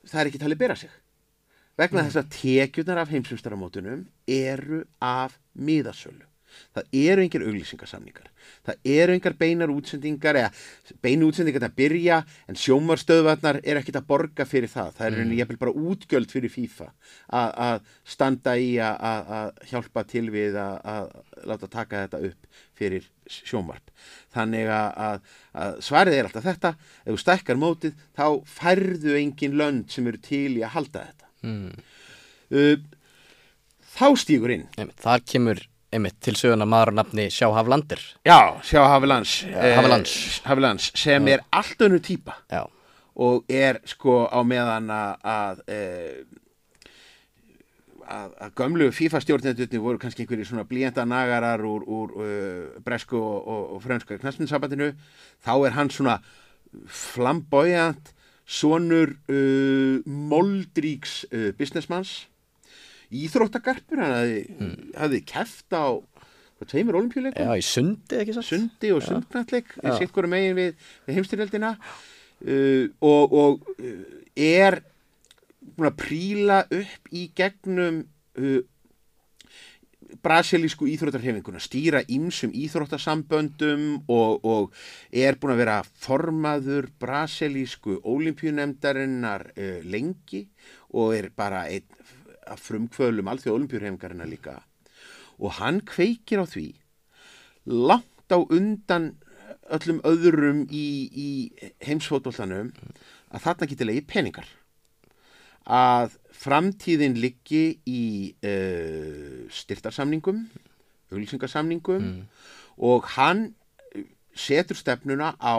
[0.08, 0.92] það er ekki talið bera sig.
[1.78, 6.26] Vegna þess að tekjurnar af heimsumstaramótunum eru af miðasölu
[6.76, 8.32] það eru engar auglýsingarsamningar
[8.68, 14.08] það eru engar beinar útsendingar eða beinu útsendingar að byrja en sjómarstöðvarnar er ekkit að
[14.10, 14.94] borga fyrir það.
[14.98, 15.60] Það er mm.
[15.62, 16.90] bara útgjöld fyrir FIFA
[17.42, 21.12] að standa í að- hjálpa til við að
[21.48, 23.92] láta taka þetta upp fyrir sjómarp
[24.34, 26.74] þannig að, að, svarið er alltaf þetta.
[27.06, 31.32] Ef þú stækkar mótið þá færðu engin lönd sem eru til í að halda þetta.
[31.48, 31.74] Mm.
[32.52, 32.78] uh,
[33.98, 34.70] þá stígur inn.
[34.78, 38.02] Einmitt, þar kemur einmitt til söguna maður að nafni Sjá Haflandir.
[38.28, 39.38] Já, sjá Havilans.
[40.47, 42.65] Havilans sem er allt önnu típa Já,
[43.15, 45.80] og er sko á meðan að, að e,
[48.08, 53.17] að, að gömlu FIFA stjórnendutni voru kannski einhverjir svona blíjanda nagarar úr, úr uh, bresku
[53.19, 54.91] og, og, og frönska knastminsabandinu
[55.45, 56.19] þá er hann svona
[56.88, 58.13] flamboyant
[58.47, 62.28] sonur uh, moldríks uh, businessmanns
[63.13, 64.78] íþróttagarpur hann hafði, mm.
[64.98, 65.86] hafði keft á
[66.65, 68.48] tveimur olimpíuleikum Já, í sundi ekki satt?
[68.50, 74.00] sundi og sundknalleg sitt hverju megin við, við heimstyrjöldina uh, og, og uh,
[74.34, 74.82] er
[75.78, 78.02] búin að príla upp í gegnum
[78.41, 78.60] uh,
[80.24, 84.78] brasilísku íþróttarhefinguna stýra ýmsum íþróttasamböndum og, og
[85.12, 90.48] er búin að vera formaður brasilísku ólimpíunemdarinnar uh, lengi
[90.98, 91.86] og er bara einn
[92.48, 94.60] að frumkvölum alþjóð ólimpíuhefingarina líka
[95.38, 96.68] og hann kveikir á því
[97.68, 99.16] langt á undan
[99.70, 101.30] öllum öðrum í, í
[101.84, 102.72] heimsfótóllanum
[103.36, 104.48] að þarna getur leiði peningar
[105.68, 108.04] að framtíðin liggi í
[108.48, 110.46] uh, styrtarsamningum
[111.12, 112.24] auglýsingarsamningum Mm.
[112.78, 113.40] og hann
[114.38, 115.58] setur stefnuna á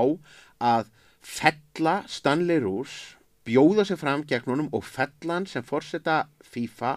[0.62, 3.16] að fella Stanley Roos
[3.48, 6.20] bjóða sig fram gegn honum og fella hann sem forseta
[6.52, 6.92] FIFA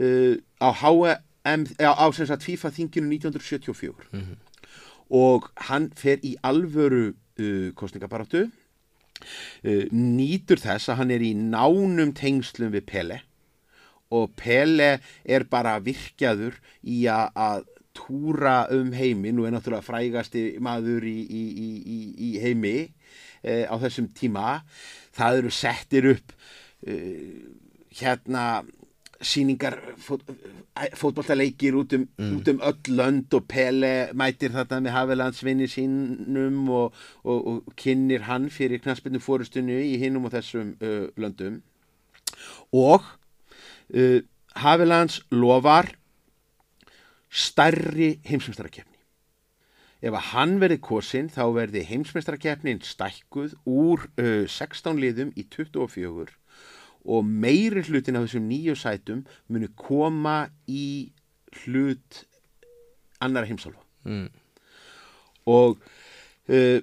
[0.00, 4.36] uh, á HM á, á sem sagt FIFA þinginu 1974 Mhm.
[5.10, 12.12] og hann fer í alvöru uh, kostningabaráttu uh, nýtur þess að hann er í nánum
[12.16, 13.20] tengslum við Pele.
[14.10, 21.04] Og Pele er bara virkjaður í að, túra um heiminn og er náttúrulega frægasti maður
[21.10, 22.74] í, í, í, í, í heimi
[23.44, 24.60] uh, á þessum tíma.
[25.16, 26.34] Það eru settir upp
[26.88, 27.40] uh,
[28.00, 28.44] hérna
[29.20, 30.22] síningar fót,
[30.96, 32.06] fótballtaleikir út um,
[32.38, 38.24] út um öll lönd og Pele mætir þetta með Hafilandsvinni sínum og, og, og kynir
[38.30, 41.60] hann fyrir knaspinu fórustunni í hinnum og þessum uh, löndum.
[42.72, 43.04] Og
[43.92, 44.20] uh,
[44.56, 45.92] Hafilands lofar
[47.30, 48.89] stærri heimsmyndstarakefni
[50.00, 56.30] ef að hann verði kosin þá verði heimsmyndstarakefnin stækkuð úr uh, 16 liðum í 24
[57.10, 61.10] og meiri hlutin af þessum nýju sætum muni koma í
[61.64, 62.24] hlut
[63.20, 64.30] annara heimsálfa Mm.
[65.44, 65.74] og
[66.48, 66.78] uh,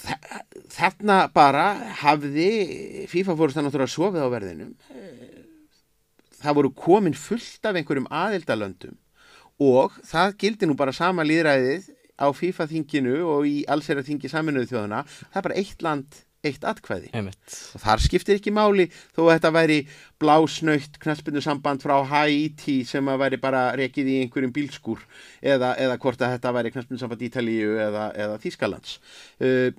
[0.00, 0.38] þa-
[0.72, 1.66] þarna bara
[2.00, 2.46] hafði
[3.12, 4.70] FIFA fórust það náttúrulega sofið á verðinum
[6.38, 8.96] það voru komin fullt af einhverjum aðildalöndum
[9.60, 14.72] og það gildi nú bara sama líðræðið á FIFA þinginu og í allsera þingi saminuðu
[14.72, 17.56] þjóðuna það er bara eitt land, eitt atkvæði Einmitt.
[17.74, 19.78] og þar skiptir ekki máli þó að þetta væri
[20.22, 25.02] blásnöytt knallbyndu samband frá Haiti sem að væri bara rekið í einhverjum bílskur
[25.42, 28.98] eða, eða hvort að þetta væri knallbyndu samband Ítalíu eða, eða Þískalands
[29.42, 29.70] uh,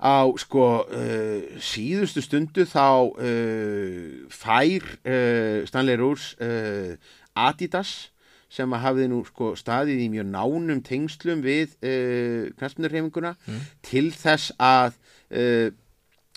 [0.00, 6.96] á sko uh, síðustu stundu þá uh, fær uh, Stanley Roos uh,
[7.36, 8.15] Adidas
[8.56, 13.60] sem hafði nú sko staðið í mjög nánum tengslum við uh, knallbyndarhefinguna Mm.
[13.84, 14.96] til þess að
[15.36, 15.68] uh,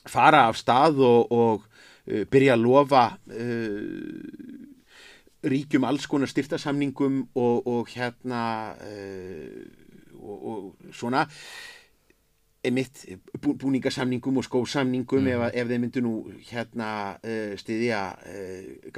[0.10, 1.64] fara af stað og, og
[2.12, 3.04] uh, byrja að lofa
[5.50, 8.42] ríkjum alls konar styrtasamningum og, og hérna
[10.20, 11.22] og, og svona
[12.68, 13.06] emitt
[13.40, 16.14] bú, búningasamningum og skósamningum ef, að- ef þeir myndu nú
[16.50, 16.90] hérna
[17.62, 18.90] stiðja uh,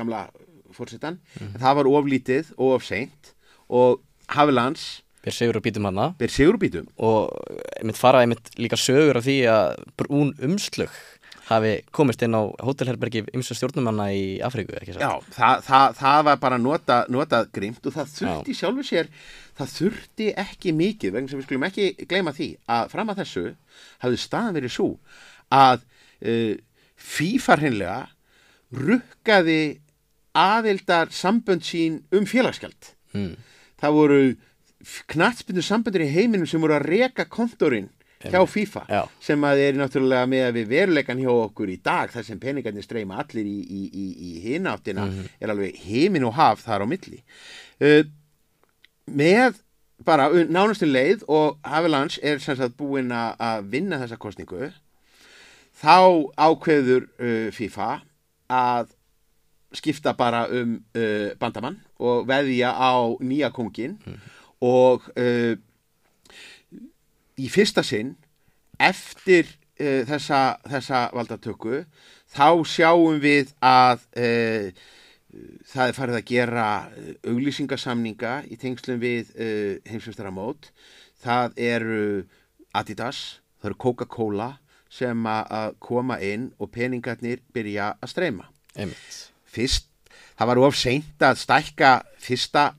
[0.71, 1.19] gamla fórsetan
[1.59, 3.33] það var oflítið og of seint.
[3.69, 7.29] Og Havilands Bér segur og býtum hana ber sigurbítum og
[7.77, 10.89] einmitt fara einmitt líka sögur af því að brún umslug
[11.45, 14.73] hafi komist inn á hótelherbergi ymsa stjórnumanna í Afríku?
[14.87, 19.11] Já, það, það, það var bara nota, notað grimt og það þurfti sjálfu sér,
[19.59, 23.45] það þurfti ekki mikið, vegna sem við skulum ekki gleyma því að fram að þessu
[24.05, 24.89] hafði staðan verið svo
[25.51, 25.85] að
[26.23, 26.55] uh,
[27.11, 27.99] FIFA hreinlega
[28.71, 29.61] rukkaði
[30.37, 32.93] aðildar sambönd sín um félagsgjald.
[33.15, 33.33] Mm.
[33.81, 34.21] Það voru
[35.11, 37.89] knattspindu samböndur í heiminum sem voru að reka kontorinn
[38.21, 39.01] hjá FIFA Já.
[39.23, 42.85] sem að er náttúrulega með að við veruleikan hjá okkur í dag þar sem peningarnir
[42.85, 45.07] streyma allir í, í, í, í hináttina
[45.39, 47.21] er alveg heimin og haf þar á milli
[47.81, 48.03] uh,
[49.09, 49.57] með
[50.05, 54.71] bara nánustu leið og Havilands er sem sagt búinn að vinna þessa kostningu
[55.81, 55.97] þá
[56.37, 57.91] ákveður uh, FIFA
[58.51, 58.93] að
[59.73, 63.97] skipta bara um uh, bandamann og veðja á nýja kongin
[64.61, 65.55] og uh,
[67.39, 68.15] í fyrsta sinn
[68.81, 69.47] eftir
[69.79, 71.83] uh, þessa, þessa valdatöku
[72.31, 74.71] þá sjáum við að uh,
[75.71, 76.67] það er farið að gera
[77.23, 80.71] auglýsingasamninga í tengslum við uh, heimsveistaramót
[81.23, 82.05] það eru
[82.75, 84.53] Adidas, það eru Coca-Cola
[84.91, 89.30] sem að koma inn og peningarnir byrja að streyma Einmitt.
[89.51, 89.89] Fyrst
[90.41, 92.71] það var of seint að stækka fyrsta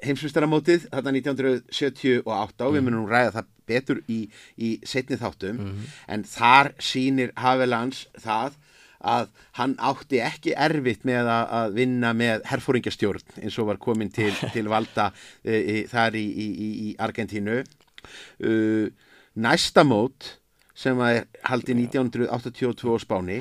[0.00, 4.24] heimsvistaramótið þarna 1978 og við munum ræða það betur í,
[4.56, 5.60] í setni þáttum.
[6.10, 8.56] En þar sýnir Havelans það
[9.00, 14.10] að hann átti ekki erfitt með að, að vinna með herfóringjastjórn eins og var komin
[14.12, 15.08] til, til valda
[15.44, 16.48] e, e, þar í, í,
[16.88, 17.62] í Argentínu.
[18.40, 18.90] Uh,
[19.36, 20.34] næsta mót
[20.76, 23.40] sem er haldið 1982 á Spáni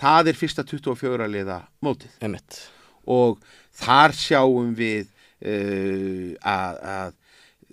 [0.00, 2.18] það er fyrsta 24 liða mótið.
[2.22, 2.60] Einmitt.
[3.10, 3.40] og
[3.80, 5.08] þar sjáum við
[5.40, 7.16] uh, að, að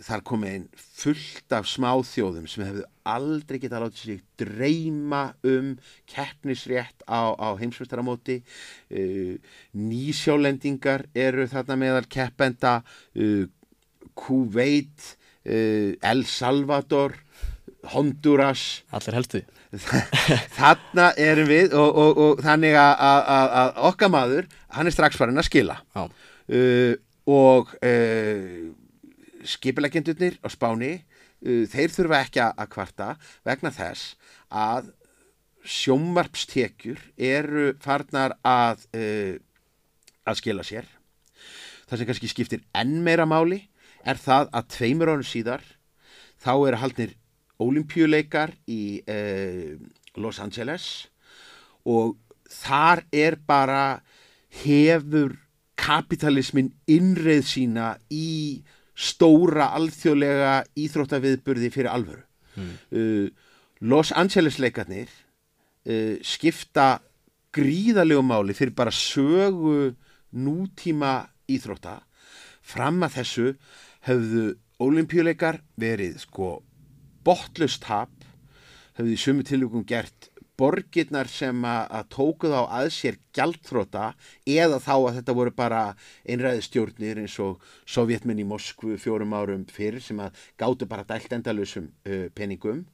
[0.08, 5.71] þar komið einn fullt af smáþjóðum sem hefðu aldrei getað látið sig dreyma um
[6.10, 9.36] keppnisrétt á, á heimsvöldaramóti uh,
[9.73, 12.80] nýsjálendingar eru þarna meðal keppenda.
[13.17, 13.47] Uh,
[14.17, 15.13] Kuwait
[15.45, 17.17] uh, El Salvador
[17.94, 18.84] Honduras.
[18.96, 19.44] Allir helstu
[20.58, 25.50] þarna erum við og, og, og þannig að, okkar maður hann er strax farin að
[25.50, 25.78] skila.
[25.98, 26.96] Uh,
[27.28, 28.70] og uh,
[29.48, 33.10] skipilegjendurnir á Spáni uh, þeir þurfa ekki að kvarta
[33.48, 34.16] vegna þess
[34.48, 34.94] að
[35.68, 39.36] sjómarpstekjur eru farnar að uh,
[40.28, 40.88] að skila sér.
[41.88, 43.66] Það sem kannski skiptir enn meira máli
[44.08, 45.63] er það að tveimur ánum síðar
[46.40, 47.16] þá eru haldnir
[47.63, 49.76] olimpíuleikar í uh,
[50.17, 51.08] Los Angeles
[51.88, 52.17] og
[52.52, 54.02] þar er bara
[54.63, 55.36] hefur
[55.78, 58.63] kapitalismin innreið sína í
[58.98, 62.24] stóra alþjóðlega íþróttaviðburði fyrir alvöru.
[62.58, 63.30] Uh,
[63.86, 65.10] Los Angeles leikarnir
[65.86, 66.98] uh, skipta
[67.54, 69.93] gríðalegu máli fyrir bara sögu
[70.34, 72.00] nútíma íþrótta.
[72.62, 73.52] Fram að þessu
[74.10, 74.48] höfðu
[74.84, 76.58] olimpíuleikar verið sko
[77.28, 78.13] bottlust tap,
[78.98, 84.06] höfðu í sumu tilvíkum gert borgirnar sem að, tóku þá að sér gjaldþróta
[84.50, 85.82] eða þá að þetta voru bara
[86.26, 91.36] einræði stjórnir eins og sovjetmenn í Moskvu fjórum árum fyrir sem að gáttu bara dælt
[91.38, 92.86] endalusum uh, peningum.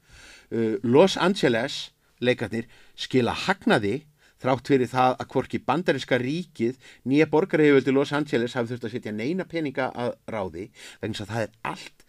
[0.52, 1.93] Uh, Los Angeles
[2.24, 2.67] leikarnir
[3.00, 4.02] skila hagnaði
[4.43, 9.15] þrátt fyrir það að hvorki bandarinska ríkið nýja borgarheföldi Los Angeles hafi þurft að setja
[9.15, 10.67] neina peninga að ráði
[11.00, 12.06] vegna þess að það er allt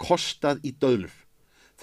[0.00, 1.23] kostað í döðlur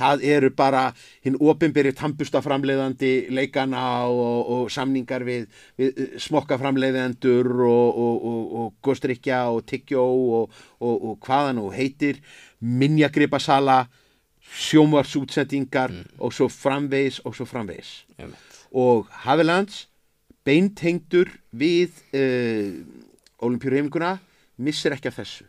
[0.02, 0.84] það eru bara
[1.24, 9.66] hinn ofinbyrju tampustaframleiðandi leikana og, og samningar við, við smokkaframleiðendur og, og, og góstrykja og
[10.82, 12.22] og hvaðan og heitir
[12.62, 13.86] minnjagripasala
[14.52, 16.06] sjómarsútsendingar Mm.
[16.20, 18.38] og svo framvegis og svo framvegis einmitt.
[18.72, 19.88] og Havilands
[20.44, 22.74] beintengdur við uh,
[23.40, 24.18] olimpíureifinguna
[24.58, 25.46] missir ekki af þessu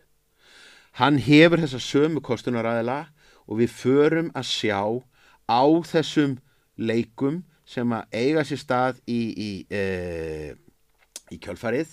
[1.00, 3.06] hann hefur þessa sömu kostunaræðila
[3.48, 4.80] og við förum að sjá
[5.50, 6.36] á þessum
[6.78, 10.52] leikum sem að eiga sér stað í, í, uh,
[11.32, 11.90] í kjölfarið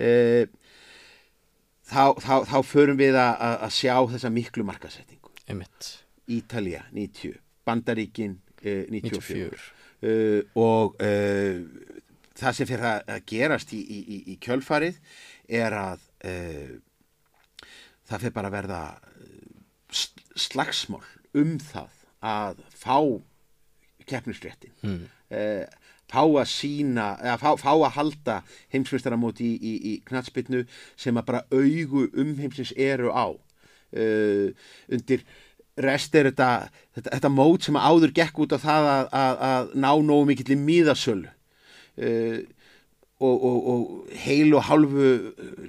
[0.00, 0.44] uh,
[1.90, 5.88] þá, þá, þá förum við að, að, að sjá þessa miklu markasetningu Einmitt.
[6.30, 7.34] Ítalía 90,
[7.66, 9.70] Bandaríkin uh, 94, 94.
[10.00, 11.58] Uh, og uh,
[12.40, 15.00] það sem fyrir að, gerast í, í, í- í kjölfarið
[15.60, 16.06] er að
[18.06, 18.80] það fyrir bara að verða
[20.36, 21.90] slagsmál um það
[22.22, 22.96] að fá
[24.06, 25.04] keppnisréttin Mm.
[25.30, 25.66] uh,
[26.10, 28.36] fá að sína eða fá, fá að halda
[28.72, 30.64] heimsmeistaramóti í, í, í knatsbytnu
[30.98, 33.30] sem að bara augu um heimsins eru á.
[33.94, 34.50] Uh,
[34.90, 35.22] undir
[35.80, 39.70] rest er þetta, þetta, þetta mót sem áður gekk út á það að, að, að
[39.86, 41.30] ná nógu mikill í miðasölu.
[42.00, 42.42] Uh,
[43.20, 45.08] og, og, og heil og hálfu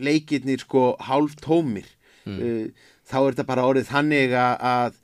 [0.01, 1.85] leikirnir sko hálf tómir
[2.25, 2.69] uh,
[3.11, 4.97] þá er þetta bara orðið þannig að,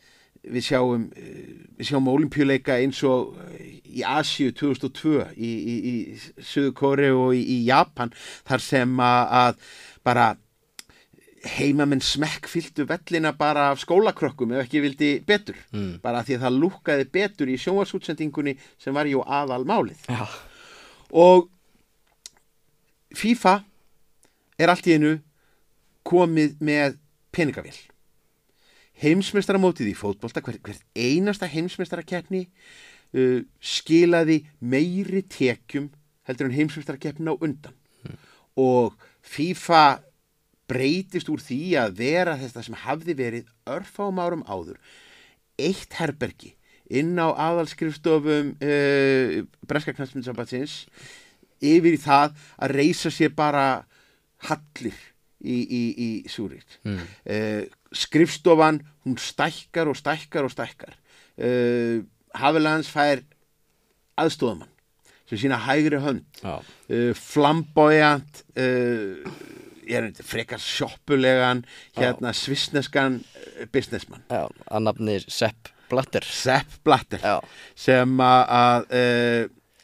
[0.47, 1.37] við sjáum uh,
[1.77, 3.61] við sjáum olimpíuleika eins og uh,
[3.97, 8.13] í Asíu 2002 í, í, í Suðu Kóri og í, í Japan
[8.47, 9.63] þar sem að,
[10.05, 10.35] bara
[11.47, 15.57] heimamenn smekkfylltu vellina bara af skólakrökkum ef ekki vildi betur.
[15.71, 15.99] Mm.
[16.03, 20.01] bara því að það lúkkaði betur í sjónvarsútsendingunni sem var jú aðal málið.
[20.09, 20.25] Já,
[21.13, 21.47] og
[23.15, 23.59] FIFA
[24.59, 25.13] er allt í einu
[26.07, 26.97] komið með
[27.35, 27.77] peningavél
[29.01, 35.91] heimsmeistaramótið í fótbolta hvert, hvert einasta heimsmeistarakeppni uh, skilaði meiri tekjum
[36.27, 37.75] heldur en heimsmeistarakeppni á undan
[38.57, 40.01] og FIFA
[40.67, 44.79] breytist úr því að vera þetta sem hafði verið örfáum árum áður
[45.57, 46.53] eitt herbergi
[46.87, 50.85] inn á aðalskrifstofum uh, Breska knastmyndsambatsins
[51.63, 53.85] yfir í það að reysa sér bara
[54.47, 54.97] hallir
[55.41, 56.99] í, í, í súrit mm.
[57.33, 57.63] uh,
[57.95, 60.95] skrifstofan hún stækkar og stækkar og stækkar.
[61.37, 62.03] Uh,
[62.35, 63.21] Havilands fær
[64.17, 64.71] aðstofamann
[65.27, 66.23] sem sína hægri hönd.
[66.43, 69.23] Uh, flamboyant uh,
[69.87, 71.63] ég er frekar sjoppulegan
[71.97, 74.23] hérna svissneskan uh, businessman.
[74.31, 76.25] Að nafni Sepp Blatter.
[76.27, 77.37] Sepp Blatter Já,
[77.79, 78.89] sem að,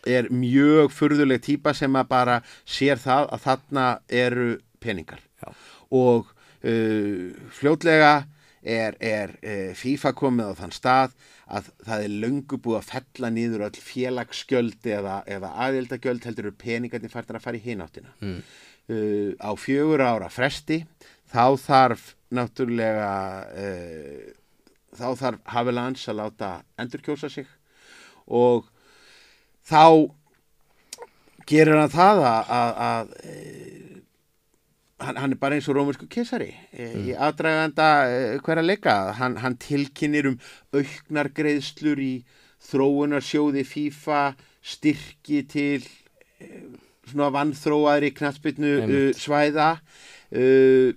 [0.03, 4.49] er mjög furðuleg típa sem að bara sér það að þarna eru
[4.83, 5.21] peningar.
[5.39, 5.53] Já.
[5.93, 6.33] og
[6.63, 8.13] fljótlega
[8.63, 11.15] er, er uh, FIFA komið á þann stað
[11.53, 16.61] að það er löngu búið að fella niður öll félagsgjöld eða, eða aðildagjöld heldur eru
[16.63, 18.39] peningarnir færðar að fara í hináttina mm.
[18.93, 20.83] uh, á fjögur ára fresti
[21.33, 23.11] þá þarf náttúrulega
[23.51, 24.31] uh,
[24.95, 27.49] þá þarf Havilans að láta endurkjósa sig
[28.31, 28.69] og
[29.67, 30.07] þá
[31.49, 33.92] gerir hann það að, að, að
[35.05, 38.95] hann, hann er bara eins og rómursku kesari e, í aðdraganda e, hverja leika.
[39.19, 40.39] Hann, hann tilkynir um
[40.75, 42.13] auknar greiðslur í
[42.69, 44.23] þróunarsjóði FIFA
[44.63, 45.83] styrki til
[46.39, 46.49] e,
[47.11, 48.75] svona vannþróaðri knatsbytnu
[49.19, 49.75] svæða.
[50.33, 50.95] Uh,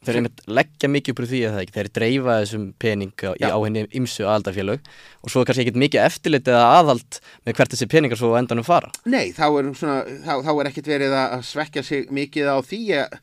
[0.00, 3.30] Þeir einmitt leggja mikið upp úr því að það ekki, þeir dreifa þessum pening á,
[3.36, 3.50] í Já.
[3.52, 4.86] á henni ymsu aðaldafélög
[5.20, 8.64] og svo er kannski ekkert mikið eftirlit eða aðhald með hvert þessi peningar svo endanum
[8.64, 8.88] fara.
[9.04, 12.80] Nei, þá er, svona, þá, þá er ekkert verið að svekja sig mikið á því
[12.96, 13.18] að,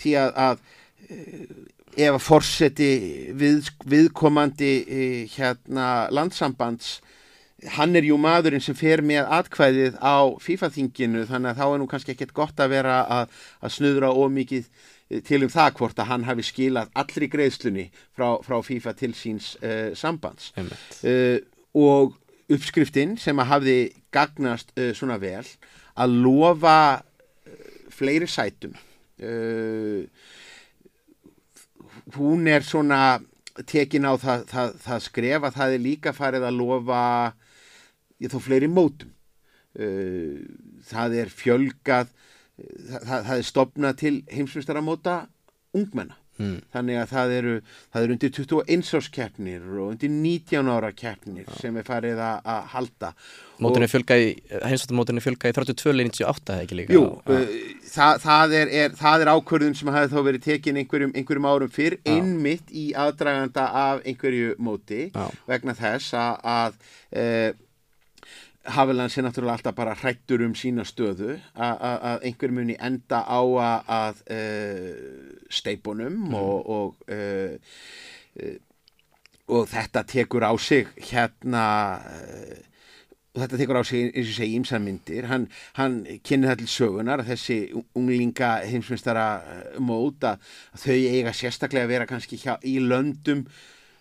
[0.00, 0.64] því að, að
[1.10, 1.44] eh,
[2.06, 2.90] ef að forseti
[3.36, 6.96] við, viðkomandi eh, hérna landsambands
[7.76, 11.86] hann er jú maðurinn sem fer með atkvæðið á FIFA-þinginu þannig að þá er nú
[11.92, 14.72] kannski ekkert gott að vera að, að snuðra ómikið
[15.24, 19.54] til um það hvort að hann hafi skilað allri greiðslunni frá, frá FIFA til síns
[19.60, 20.52] uh, sambands.
[21.04, 21.38] Uh,
[21.76, 22.16] og
[22.52, 23.78] uppskriftin sem að hafði
[24.14, 25.44] gagnast uh, svona vel
[25.94, 26.78] að lofa
[27.94, 28.74] fleiri sætum
[32.16, 33.20] hún er svona
[33.68, 37.02] tekin á það, það, það skref að það er líka farið að lofa
[38.18, 39.12] ég, þó fleiri mótum.
[40.84, 42.10] Það er fjölgað
[42.58, 45.16] það, það, er stopnað til heimsmyndstaramóta
[45.74, 46.56] ungmenna Mm.
[46.74, 47.50] þannig að það eru,
[47.94, 52.40] það eru undir 21 árs keppnir og undir 19 ára keppnir sem er farið að,
[52.50, 53.10] að halda
[53.62, 54.32] Mótinu fjölgaði,
[54.66, 56.96] heimsvættamótinu fjölgaði 32.98 eða ekki líka.
[56.96, 57.36] Jú, Já.
[57.38, 61.46] uh, það, það, er, er, það er ákvörðun sem hafi þá verið tekin einhverjum, einhverjum
[61.52, 62.16] árum fyrr Já.
[62.16, 65.28] einmitt í aðdraganda af einhverju móti Já.
[65.46, 67.62] vegna þess að, að
[68.64, 74.22] Haviland sé náttúrulega alltaf bara hrættur um sína stöðu að, einhver muni enda á að,
[74.32, 76.34] uh, steipunum Mm.
[76.34, 78.54] og, og uh,
[79.48, 81.64] og þetta tekur á sig hérna
[83.34, 86.70] og þetta tekur á sig eins og segi ímsan myndir hann, hann kynni það til
[86.70, 87.58] sögunar þessi
[87.98, 89.26] unglinga heimsmyndstarra
[89.82, 90.40] mót að
[90.80, 93.44] þau eiga sérstaklega að vera kannski hjá, í löndum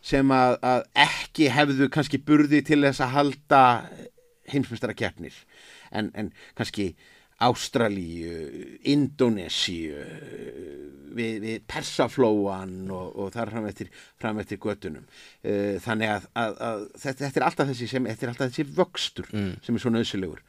[0.03, 3.63] sem að, að ekki hefðu kannski burði til þess að halda
[4.51, 5.35] heimsmyndstarra keppnir
[5.91, 6.95] en, en kannski
[7.43, 9.97] Ástralíu, Indonésiu
[11.17, 13.89] við, við Persaflóan og, og þar fram eftir,
[14.21, 18.25] fram eftir göttunum uh, þannig að, að, að þetta, þetta er alltaf þessi sem, þetta
[18.27, 19.53] er alltaf þessi vöxtur Mm.
[19.65, 20.41] sem er svo nöðsilegur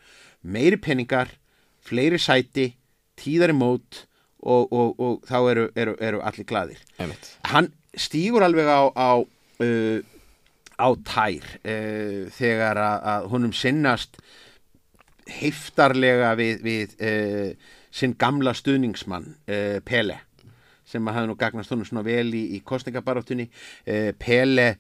[0.45, 1.31] meiri peningar,
[1.85, 2.67] fleiri sæti
[3.21, 4.03] tíðari mót
[4.45, 7.31] og, og, og þá eru, eru, eru allir gladir Einmitt.
[7.49, 9.99] hann stígur alveg á á, uh,
[10.81, 14.19] á tær uh, þegar að, að honum sinnast
[15.31, 20.19] heiftarlega við, við uh, sinn gamla stuðningsmann uh, Pele
[20.85, 24.75] sem að hafa nú gagnast honum svona vel í, í kostningabaráttunni uh, Pele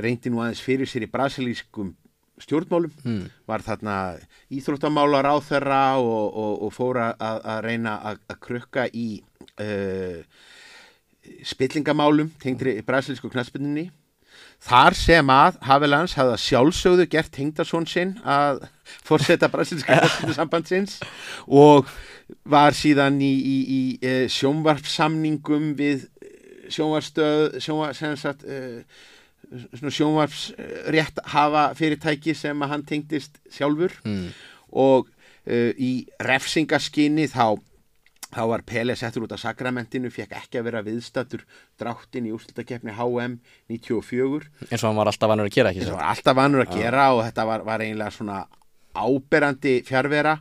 [0.00, 1.92] reyndi nú aðeins fyrir sér í brasilískum
[2.40, 3.26] stjórnmálum Mm.
[3.44, 3.94] var þarna
[4.48, 7.20] íþróttamálar á þeirra og, og, og fór að,
[7.52, 9.08] að reyna að, að krukka í
[11.44, 13.90] spillingamálum tengdri brasilísku knaspinninni
[14.60, 18.64] þar sem að Havelans hafði að sjálfsögðu gert tengdarsón sinn að
[19.06, 20.98] fórseta brasilíska knaspinnusambandsins
[21.46, 21.88] og
[22.44, 26.04] var síðan í, í, í uh, sjónvarpsamningum við
[26.70, 28.82] sjónvarstöð sjónvar, sem sagt uh,
[29.74, 34.28] svona sjónvarpsrétt hafa fyrirtæki sem að hann tengdist sjálfur Mm.
[34.70, 35.08] og
[35.50, 37.56] uh, í refsingaskinni þá,
[38.30, 41.42] þá var Pele settur út af sakramentinu, fekk ekki að vera viðstattur
[41.80, 43.38] dráttin í úrslutakefni HM
[43.72, 45.98] 94, Eins og hann var alltaf vannur að gera ekki þetta svo.
[46.00, 48.40] var alltaf vanur að gera og þetta var, var eiginlega svona
[49.00, 50.36] áberandi fjárvera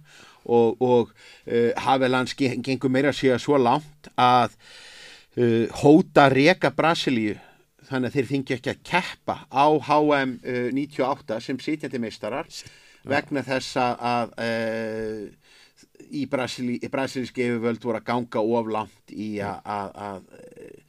[0.50, 1.12] og, og
[1.50, 4.56] uh, Havelans ge- gengur meira að segja svo langt að
[5.38, 7.36] uh, hóta reka Brasilíu.
[7.90, 12.50] Þannig að þeir fengi ekki að keppa á HM uh, 98 sem sitjandi meistarar
[13.10, 15.49] vegna þess að, að uh,
[16.16, 20.86] í Brasilí, brasilíski yfirvöld voru að ganga of langt í að, eh,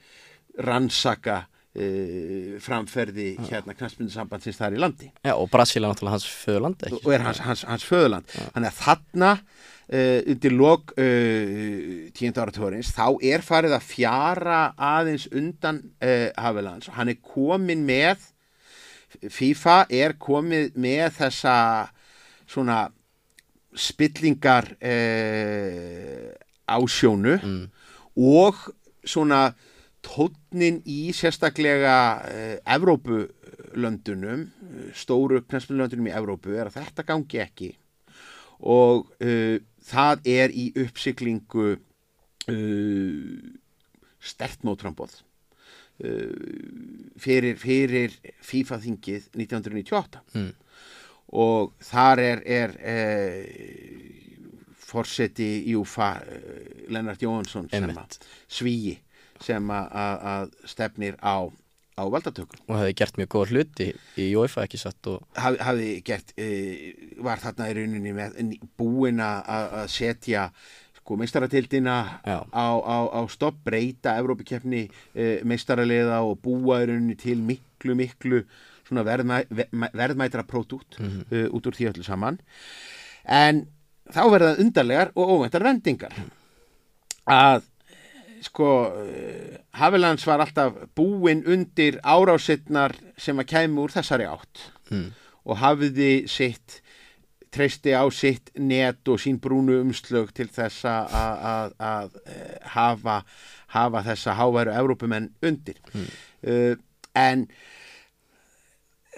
[0.67, 5.11] rannsaka uh, framferði hérna knastmyndusambandsins þar í landi.
[5.23, 7.03] Já, og Brasil er náttúrulega hans föðurland ekki?
[7.05, 8.35] og er hans, hans, hans föðurland.
[8.55, 15.31] Þannig að þarna uh, undir lok uh, tíundu áratórins þá er farið að fjara aðeins
[15.31, 18.29] undan Havilands og hann er komin með
[19.31, 21.55] FIFA er komið með þessa
[22.51, 22.85] svona
[23.81, 26.31] spillingar uh,
[26.71, 27.65] ásjónu Mm.
[28.21, 28.55] og
[29.05, 29.55] svona
[30.05, 37.71] tónnin í sérstaklega uh, Evrópulöndunum eh, stóru knæspilöndunum í Evrópu er að þetta gangi ekki
[38.61, 39.57] og uh,
[39.91, 43.41] það er í uppsiklingu uh,
[44.21, 45.19] stert mótrambóð
[46.05, 46.33] uh,
[47.21, 50.53] fyrir, fyrir FIFA-þingið 1998 Mm.
[51.33, 53.45] Og þar er, er uh,
[54.91, 56.25] forseti Júfa uh,
[56.91, 58.19] Lennart Jóhansson sem að
[58.51, 58.97] svíi
[59.41, 61.49] sem að- stefnir á,
[61.97, 63.87] á valdatökum Og hefði gert mjög góða hluti
[64.21, 66.75] í UEFA ekki satt og Haf, hafi gert uh,
[67.25, 68.31] var þarna í rauninni með
[68.81, 70.51] búin að setja
[71.01, 71.95] sko meistaratildina
[72.27, 72.39] Já.
[72.53, 78.43] á, á, á stopp, breyta Evrópikeppni uh, meistaraliða og búa í rauninni til miklu miklu
[78.91, 81.25] svona verðmæ, ver- verðmætra pródút Mhm.
[81.31, 82.41] uh, út úr því öllu saman.
[83.25, 83.67] En
[84.11, 86.13] þá verða undarlegar og óvæntar vendingar.
[87.31, 87.63] Að
[88.43, 94.69] sko uh, Havilands var alltaf búin undir árásittnar sem að kæmi úr þessari átt.
[94.91, 95.13] Mm.
[95.47, 96.81] og hafiði sitt
[97.51, 103.23] treysti á sitt net og sín brúnu umslög til þess að, eh, hafa,
[103.73, 105.79] hafa þessa háværu Evrópumenn undir.
[106.47, 106.77] Uh,
[107.17, 107.49] en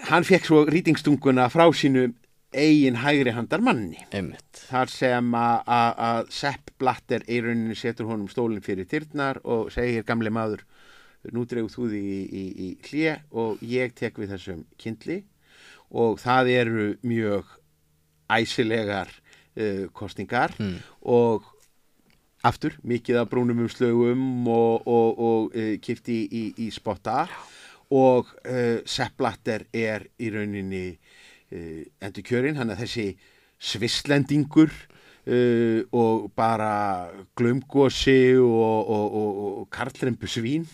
[0.09, 2.09] hann fekk svo rýtingstunguna frá sínu
[2.53, 3.99] eigin hægri handar manni.
[4.13, 4.65] Einmitt.
[4.69, 10.29] Þar sem að- Sepp Blatter í rauninni setur honum stólinn fyrir tyrnar og segir gamli
[10.29, 10.61] maður
[11.31, 15.23] nú dregur þú því í, í, í hlje og ég tek við þessum kindli
[15.91, 17.45] og það eru mjög
[18.29, 19.07] æsilegar
[19.57, 20.77] uh, kostingar mm.
[21.01, 21.43] og
[22.43, 27.23] aftur mikið af brúnum umslögum og, og, og uh, kipti í, í, í spotta.
[27.23, 27.62] Og
[27.93, 33.13] uh, Sepp Blatter er í rauninni uh, endur kjörin, hann er þessi
[33.63, 36.73] svislendingur uh, og bara
[37.37, 40.67] glömgósi og, og, og, og karlrembu svín.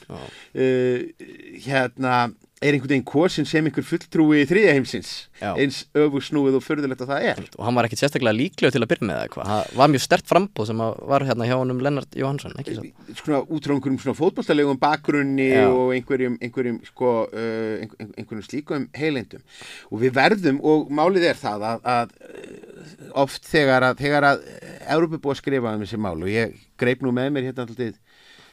[0.54, 2.30] Hérna
[2.60, 5.12] er einhvern veginn kosin sem einhver fulltrúi þriðja heimsins.
[5.40, 5.54] Já.
[5.56, 7.38] eins öfugsnúið og förðulegt að það er.
[7.56, 9.52] Og hann var ekkit sérstaklega líklegur til að byrja með eitthvað.
[9.52, 10.84] Það var mjög stert frambóð sem
[11.14, 12.84] var hérna hjá honum Lennart Jóhansson svo?
[13.22, 15.70] Svona út frá einhverjum svona fótballtalegum bakgrunni Já.
[15.70, 19.46] og einhverjum, einhverjum sko, uh, einhver, einhverjum slíkum heilendum
[19.88, 24.44] og við verðum og málið er það að, að uh, oft þegar að, þegar að
[24.90, 27.96] Európa búið að skrifa um þessi mál og ég greip nú með mér hérna alltaf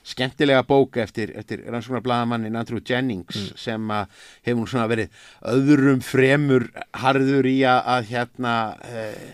[0.07, 4.13] skemmtilega bók eftir, eftir rannsóknar bladamannin Andrew Jennings sem að
[4.47, 8.55] hefur nú svona verið öðrum fremur harður í að, að hérna
[8.87, 9.27] uh,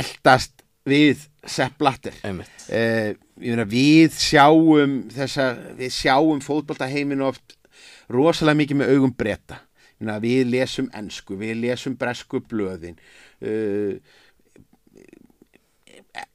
[0.00, 2.14] eldast við Sepp Blatter.
[2.20, 7.56] Ég meina, við sjáum þessa, við sjáum fótboltaheimin oft
[8.12, 9.62] rosalega mikið með augum breyta
[10.00, 12.96] við lesum ensku, við lesum bresku blöðin
[13.44, 13.96] uh,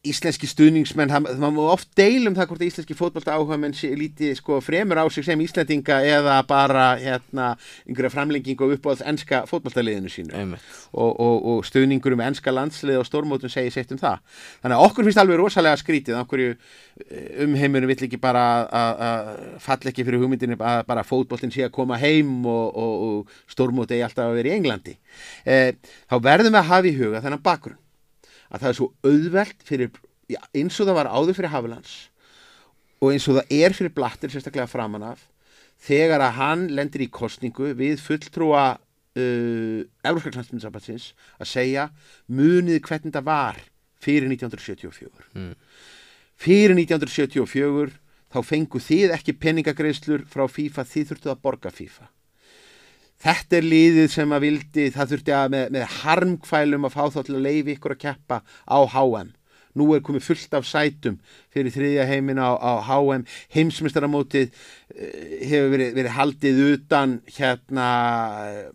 [0.08, 4.62] íslenski stuðningsmenn það má oft deilum það hvort að íslenski fótbolta áhuga menn lítið sko
[4.64, 7.48] fremur á sig sem íslendinga eða bara hérna
[7.84, 10.32] einhverja framlengingu upp á enska fótboltaliðinu sínu
[10.94, 14.22] og, og, og stuðningur um ennska landslið og stórmótum segir sitt um það.
[14.64, 16.46] Þannig að okkur finnst alveg rosalega skrítið, okkur
[17.44, 21.98] umheimurinn vill ekki bara að- falla ekki fyrir hugmyndinu að bara fótboltin sé að koma
[22.00, 24.96] heim og, og, og stórmóti eigi alltaf að vera í Englandi.
[25.46, 25.74] Eh,
[26.08, 27.82] þá verðum við að hafa í huga þennan bakgrunn
[28.56, 29.92] að það er svo auðvelt fyrir,
[30.32, 31.94] já, eins og það var áður fyrir Havilands
[33.04, 35.26] og eins og það er fyrir Blattir sérstaklega framan af
[35.86, 41.90] þegar að hann lendir í kostningu við fulltrúa uh, Európska knastmyndsabbatsins að segja
[42.32, 43.60] munið hvernig það var
[44.06, 45.54] fyrir 1974 Mm.
[46.40, 47.96] fyrir 1974
[48.36, 52.08] þá fengu þið ekki peningagreislur frá FIFA, þið þurftu að borga FIFA
[53.26, 57.20] þetta er liðið sem að vildi það þurfti að með, með harmkvælum að fá þá
[57.24, 59.34] til að leifi ykkur að keppa á HM
[59.76, 61.18] nú er komið fullt af sætum
[61.54, 64.56] fyrir þriðja heimin á, á HM heimsmyndstaramótið uh,
[65.42, 67.90] hefur verið, verið haldið utan hérna
[68.46, 68.66] eh,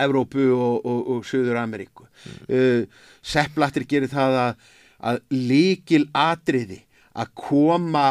[0.00, 2.06] Evrópu og, og, og Suður Ameríku.
[2.48, 2.86] Mm.
[3.20, 4.62] Sepplattir gerir það að,
[5.10, 6.78] að líkil atriði
[7.12, 8.06] að koma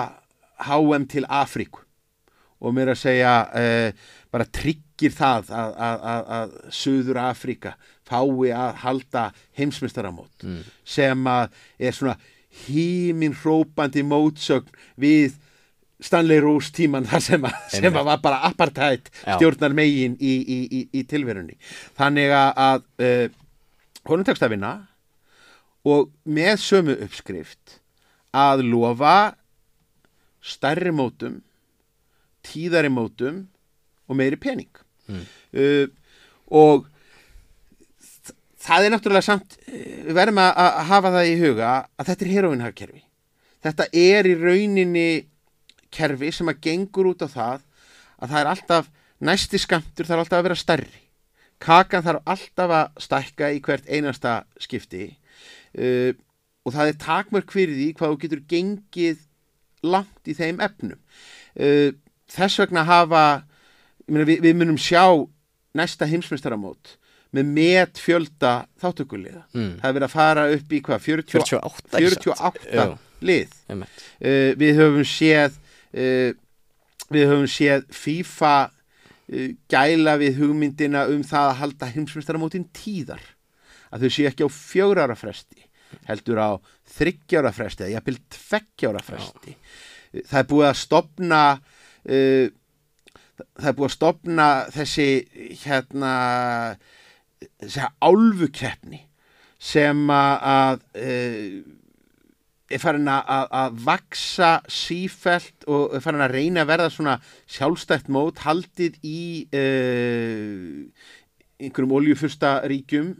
[0.68, 1.82] HM til Afríku
[2.60, 3.92] og mér að segja uh,
[4.34, 7.76] bara tryggir það að, að, að, að Suður Afríka
[8.10, 9.28] fái að halda
[9.60, 10.64] heimsmyndstaramót Mm.
[10.84, 12.18] sem að er svona
[12.66, 15.38] hímin hrópandi mótsögn við
[16.02, 20.60] Stanley Rose tíman þar sem, að, sem að var bara apartheid stjórnar megin í, í,
[20.80, 21.58] í, í tilverunni.
[22.00, 23.36] Þannig að, að uh,
[24.08, 24.72] honum tekst að vinna
[25.88, 27.78] og með sömu uppskrift
[28.36, 29.18] að lofa
[30.44, 31.42] stærri mótum
[32.46, 33.44] tíðari mótum
[34.10, 34.72] og meiri pening.
[35.10, 35.26] Mm.
[35.58, 35.88] uh,
[36.54, 36.86] og
[38.62, 39.76] það er náttúrulega samt uh,
[40.08, 43.02] við verðum að, að hafa það í huga að þetta er heroinhagkerfi
[43.66, 45.10] þetta er í rauninni
[45.94, 47.62] kerfi sem að gengur út á það
[48.20, 48.90] að það er alltaf
[49.26, 51.02] næsti skamtur þarf alltaf að vera stærri.
[51.60, 55.10] Kakan þarf alltaf að stækka í hvert einasta skipti.
[55.76, 56.14] Uh,
[56.64, 59.26] og það er takmörk fyrir því hvað þú getur gengið
[59.84, 61.00] langt í þeim efnum.
[61.56, 61.92] Uh,
[62.30, 63.24] þess vegna hafa
[64.10, 65.04] meina, við, við munum sjá
[65.78, 66.96] næsta heimsmeistaramót
[67.36, 69.76] með met fjölda þáttökuliða Mm.
[69.82, 72.26] það er verið að fara upp í hvað 40, 48 ekki satt?
[72.26, 72.86] 48 Já,
[73.30, 74.04] lið einmitt.
[74.22, 75.60] uh, við höfum séð
[75.94, 76.32] uh,
[77.14, 83.22] við höfum séð FIFA uh, gæla við hugmyndina um það að halda heimsmeistaramótin tíðar
[83.94, 85.66] að þau séu ekki á fjögur ára fresti
[86.10, 86.50] heldur á
[86.98, 89.56] þryggjára fresti eða jafnvel tveggjára fresti
[90.10, 91.40] Uh, það er búið að stopna
[92.10, 92.48] uh,
[93.60, 95.10] það er búið að stopna þessi
[95.64, 96.14] hérna
[97.62, 99.04] þessi álfukeppni
[99.60, 101.60] sem að, uh,
[102.72, 107.16] er farin að, að, að vaksa sífelt og er farin að reyna að verða svona
[107.50, 110.84] sjálfstætt mót haldið í uh,
[111.60, 113.14] einhverjum oljufursta ríkjum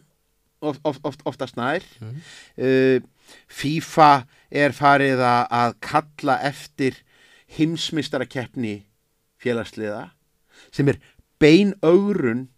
[0.64, 2.20] oft, oft, oft, oftast nær Mhm.
[2.60, 3.00] uh,
[3.48, 4.12] FIFA
[4.50, 6.96] er farið að, að kalla eftir
[7.58, 8.76] heimsmystarakeppni
[9.40, 10.10] félagsliða
[10.76, 11.00] sem er
[11.40, 12.50] bein augrun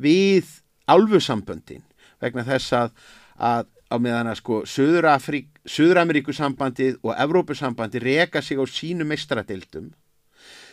[0.00, 0.46] við
[0.90, 1.84] álfusamböndin
[2.20, 2.90] vegna þess að,
[3.36, 9.86] að á meðan að sko Suður-Ameríkusambandið og Evrópusambandið reka sig á sínu meistaradildum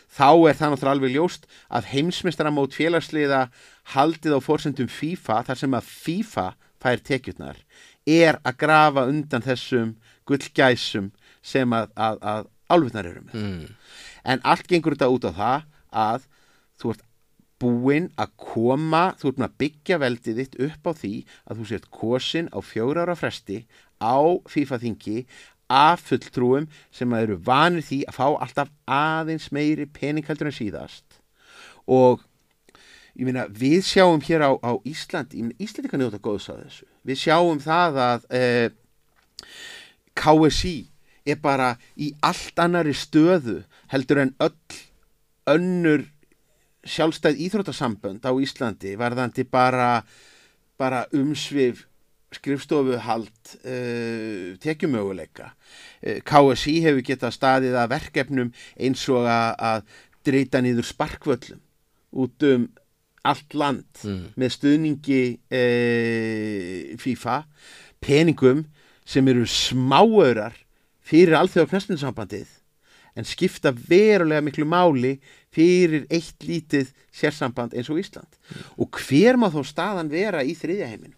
[0.07, 3.41] þá er það náttúrulega alveg ljóst að heimsmeistaramót félagsliða
[3.93, 6.47] haldið á fórsendum FIFA þar sem að FIFA
[6.81, 7.57] fær tekjurnar
[8.07, 9.89] er að grafa undan þessum
[10.29, 11.07] gullgæsum
[11.43, 13.35] sem að, að, að álfurnar eru með.
[13.41, 13.75] Mm.
[14.27, 15.67] En allt gengur þetta út á það
[16.07, 16.29] að
[16.77, 17.05] þú ert
[17.57, 21.13] búinn að koma, þú ert búinn að byggja veldið þitt upp á því
[21.47, 23.63] að þú sért kosin á fjóra ára fresti
[23.97, 25.23] á FIFA-þingi
[25.67, 31.17] af fulltrúum sem að eru vanir því að fá alltaf aðeins meiri peninghaldur en síðast
[31.91, 32.23] og
[33.17, 37.21] ég meina við sjáum hér á, á Ísland Íslandi kann njóta góðs að þessu við
[37.23, 38.69] sjáum það að eh,
[40.17, 40.77] KSI
[41.27, 43.61] er bara í allt annari stöðu
[43.91, 44.77] heldur en öll
[45.47, 46.05] önnur
[46.87, 50.03] sjálfstæð íþrótasambönd á Íslandi varðandi bara,
[50.79, 51.85] bara umsvif
[52.35, 59.87] skrifstofuhald uh, tekjumöguleika uh, KSI hefur getað staðið að verkefnum eins og að, að
[60.27, 61.61] dreita niður sparkvöllum
[62.23, 62.67] út um
[63.27, 64.27] allt land Mm.
[64.39, 65.21] með stuðningi
[65.51, 67.37] uh, FIFA
[68.03, 68.65] peningum
[69.07, 70.55] sem eru smáörar
[71.07, 72.55] fyrir alþjóða knæstinsambandið
[73.17, 75.15] en skipta verulega miklu máli
[75.55, 78.29] fyrir eitt lítið sérsamband eins og Ísland.
[78.77, 81.15] Og hver má þó staðan vera í þriðja heiminu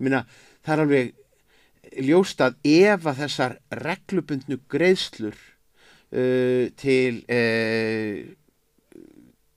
[0.00, 0.24] ég meina
[0.64, 8.36] það er alveg ljóst að ef að þessar reglubundnu greiðslur uh, til uh,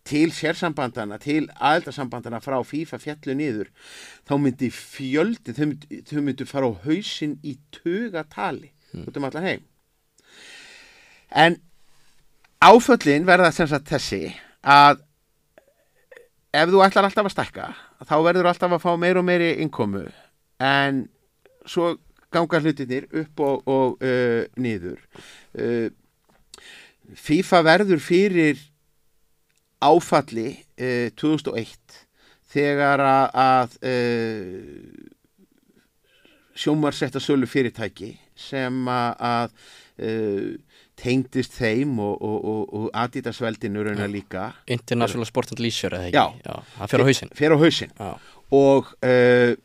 [0.03, 3.70] til sérsambandana, til aðeldarsambandana frá FIFA fjallu niður
[4.28, 9.64] þá myndi fjöldi þau myndi fara á hausinn í tugatali út um allan heim.
[11.34, 11.58] En
[12.64, 14.30] áföllin verða sem sagt þessi
[14.62, 15.02] að
[16.54, 17.68] ef þú ætlar alltaf að stækka
[18.06, 20.06] þá verður alltaf að fá meir og meiri innkomu.
[20.62, 21.06] En
[21.66, 21.96] svo
[22.34, 25.02] ganga hlutinir upp og, og uh, niður.
[25.54, 25.89] Uh,
[27.20, 28.62] FIFA verður fyrir
[29.84, 32.00] áfalli uh, 2001
[32.54, 35.14] þegar að, að uh,
[36.54, 39.53] sjómar setta sölu fyrirtæki sem að,
[40.01, 40.53] uh,
[40.99, 46.43] tengdist þeim og, og, og, og Adidas-veldinu rauna líka International Sport and Leisure eða ekki?
[46.45, 46.57] Já.
[46.77, 47.34] Það fyrir á hausinn.
[47.39, 48.11] fer á hausinn Já.
[48.59, 49.55] og uh,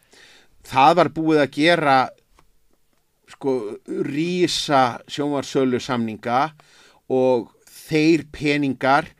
[0.68, 1.98] það var búið að gera
[3.28, 3.54] sko
[4.08, 6.48] rísa sjónvarsölu samninga
[7.12, 9.12] og þeir peningar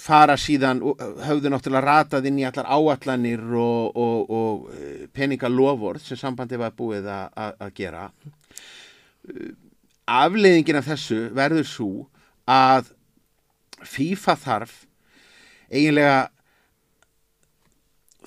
[0.00, 0.80] fara síðan
[1.26, 7.08] höfðu náttúrulega ratað inn í allar áallanir og, og, og peningaloford sem sambandi var búið
[7.10, 8.08] að, gera
[10.10, 11.92] afleiðingin af þessu verður svo
[12.50, 12.90] að
[13.86, 14.74] FIFA þarf
[15.70, 16.18] eiginlega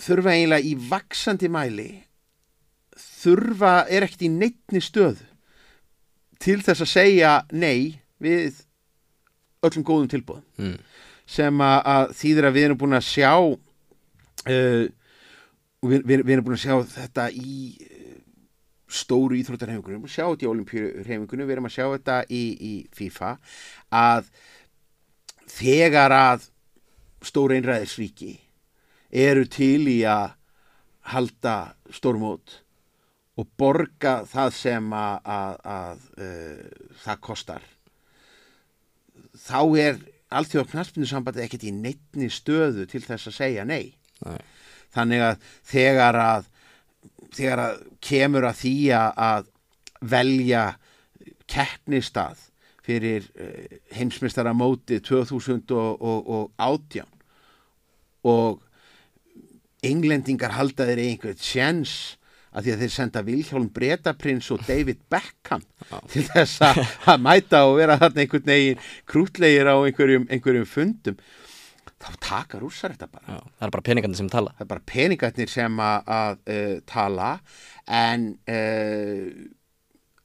[0.02, 1.90] þurfa eiginlega í vaksandi mæli
[2.98, 5.28] þurfa er ekkert í neittni stöðu
[6.44, 8.64] til þess að segja nei við
[9.64, 10.80] öllum góðum tilbúðum mm.
[11.30, 14.86] Sem að, að þýðir að við erum búin að sjá uh,
[15.84, 17.58] við, við, við erum búin að sjá þetta í
[17.88, 18.16] uh,
[18.94, 23.36] stóru íþróttarhefingunum, sjá þetta í olimpíuhefingunum, við erum að sjá þetta í, í FIFA
[24.00, 24.32] að
[25.54, 26.50] þegar að
[27.24, 28.36] stóru einræðisríki
[29.14, 30.34] eru til í að
[31.14, 31.56] halda
[31.94, 32.60] stórmót
[33.40, 37.70] og borga það sem að, að, að uh, það kostar
[39.44, 40.02] þá er
[40.40, 43.86] alþjóða knaspinusambandi ekkert í neittni stöðu til þess að segja nei.
[44.24, 44.42] Nei.
[44.94, 45.36] Þannig að
[45.74, 46.44] þegar að
[47.34, 47.74] þegar að
[48.04, 49.44] kemur að því að
[50.14, 50.64] velja
[51.50, 52.38] keppnistað
[52.84, 53.66] fyrir uh,
[53.96, 57.06] heimsmystara móti 2018
[58.24, 58.62] og
[59.84, 62.18] englendingar halda þeir einhvern sjens
[62.54, 65.98] að því að þeir senda Vilhjálm Bretaprins og David Beckham Já.
[66.14, 66.84] til þess að,
[67.28, 71.18] mæta og vera þarna einhvern veginn krútlegir á einhverjum, einhverjum fundum
[72.04, 74.86] þá taka rússar þetta bara Já, það er bara peningarnir sem tala það er bara
[74.94, 77.30] peningarnir sem að, uh, tala
[77.88, 79.28] en uh,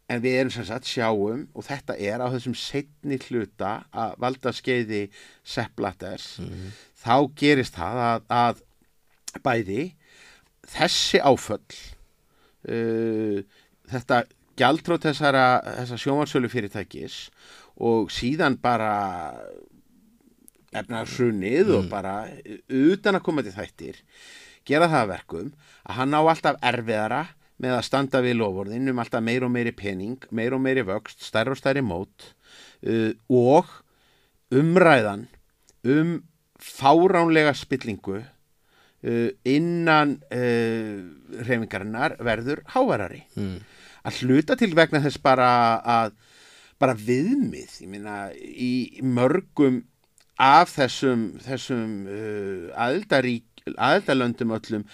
[0.09, 4.53] en við erum sem sagt sjáum og þetta er á þessum setni hluta að valda
[4.57, 5.03] skeiði
[5.45, 6.71] sepplaters Mhm.
[7.05, 8.63] þá gerist það að, að
[9.45, 9.83] bæði
[10.69, 11.61] þessi áföll
[12.67, 13.39] uh,
[13.89, 14.23] þetta
[14.59, 15.47] gjaldrót þessara,
[15.83, 17.29] þessara sjómarsölu fyrirtækis
[17.79, 18.93] og síðan bara
[20.75, 22.21] efnaðarsunnið og bara
[22.67, 24.01] utan að koma til þættir
[24.69, 25.53] gera það að verkum
[25.89, 27.23] að hann á alltaf erfiðara
[27.59, 31.25] með að standa við lofórðin um alltaf meir og meiri pening, meir og meiri vöxt,
[31.27, 32.31] stærri og stærri mót
[32.87, 33.71] uh, og
[34.55, 35.27] umræðan
[35.87, 36.19] um
[36.59, 38.23] fáránlega spillingu
[39.03, 40.97] innan uh,
[41.47, 43.61] reyfingarinnar verður hávarari mm.
[44.09, 45.51] að hluta til vegna þess bara
[45.85, 46.17] að
[46.79, 49.81] bara viðmið, meina í mörgum
[50.39, 52.05] af þessum, þessum
[52.79, 54.85] aðildarík, aðildalöndum öllum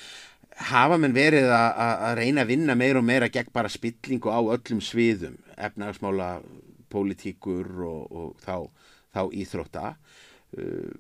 [0.71, 4.81] hafa menn verið að, reyna að vinna meira og meira gegn bara spillingu á öllum
[4.85, 6.39] sviðum, efnagsmála
[6.93, 8.71] pólitíkur og, og þá,
[9.15, 10.91] þá íþrótta uh,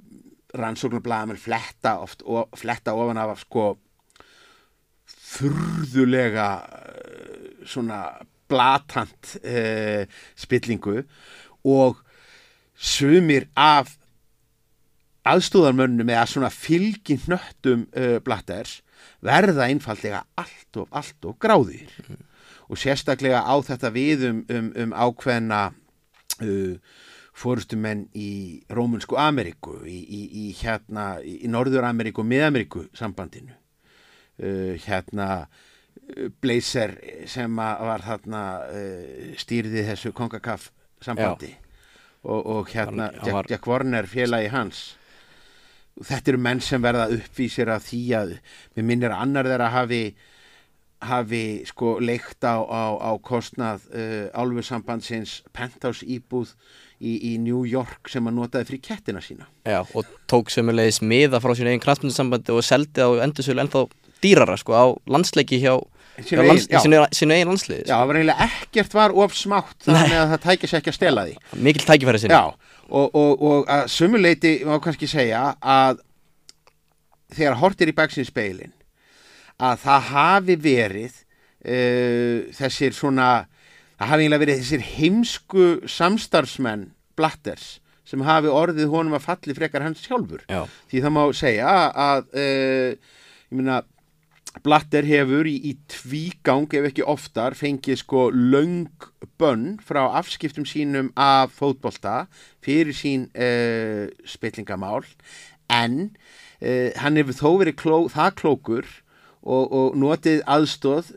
[0.55, 3.73] rannsóknarblæðamenn fletta oft, og, fletta ofan af sko
[5.35, 8.01] furðulega uh, svona
[8.51, 10.05] blatant uh,
[10.39, 11.03] spillingu
[11.65, 12.01] og
[12.75, 13.95] sumir af
[15.25, 18.83] aðstóðarmönnum eða svona fylgi hnöttum uh, blatters
[19.25, 21.91] verða einfallega allt og allt og gráðir
[22.69, 25.63] og sérstaklega á þetta við um, um, um ákveðna
[26.45, 26.77] uh,
[27.35, 33.57] fórustumenn í Rómunsku Ameríku, í, í, í hérna, í, Norður Ameríku og Mið-Ameríku sambandinu.
[34.39, 36.97] Uh, hérna uh, Blazer
[37.30, 40.68] sem var þarna uh, stýrði þessu Kongakaf
[41.05, 41.53] sambandi
[42.24, 44.85] og, og hérna Hann- hann var- Jack Warner félagi hans.
[45.95, 48.32] Þetta eru menn sem verða uppvísir af því að
[48.74, 50.01] við minnir að annar þeirra hafi
[51.05, 56.55] hafi sko leikt á, á, á kostnað uh, álfusambandsins penthouse íbúð
[57.01, 59.49] í, í New York sem að notaði fyrir kettina sína.
[59.67, 63.85] Já, og tók sömulegis miða frá sínu eigin knastmyndasambandi og seldi á endursölu ennþá
[64.25, 65.75] dýrara sko á landsleiki hjá,
[66.15, 70.43] Sínu lands, eigin- landsliði já, það var eiginlega ekkert var of smátt þannig að það
[70.45, 71.33] tækja sér ekki að stela því.
[71.67, 72.37] Mikil tækifæri sinni.
[72.39, 75.99] Já, og, og, og að sumuleiti má kannski segja að
[77.35, 78.71] þegar hortir í baksins speilin
[79.59, 83.29] að það hafi verið uh, þessir svona
[84.05, 86.85] það hafi eiginlega verið þessir heimsku samstarfsmenn
[87.17, 90.43] blatters sem hafi orðið honum að falli frekar hans sjálfur.
[90.51, 92.91] Já, því það má segja að uh,
[93.49, 93.81] ég meina
[94.63, 98.93] Blatter hefur í, í tvígang ef ekki oftar fengið sko löng
[99.41, 102.29] bönn frá afskiptum sínum af fótbolta
[102.63, 105.03] fyrir sín uh, spillingamál.
[105.67, 106.13] En
[106.61, 108.93] uh, hann hefur þó verið kló, það klókur
[109.43, 111.11] og, og notið aðstóð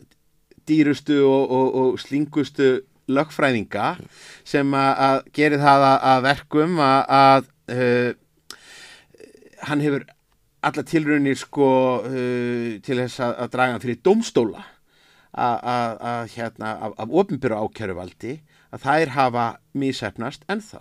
[0.67, 2.69] dýrustu og, og, og slingustu
[3.07, 3.93] lögfræðinga
[4.47, 8.09] sem að, gerir það að, að verkum að, að uh,
[9.69, 10.03] hann hefur
[10.67, 11.69] alla tilraunir sko
[12.03, 14.65] uh, til þess að, að draga hann fyrir dómstóla
[15.37, 18.39] að- hérna af, af opinbyrra ákæruvaldi
[18.73, 19.43] að þær hafa
[19.77, 20.79] mísefnast ennþá.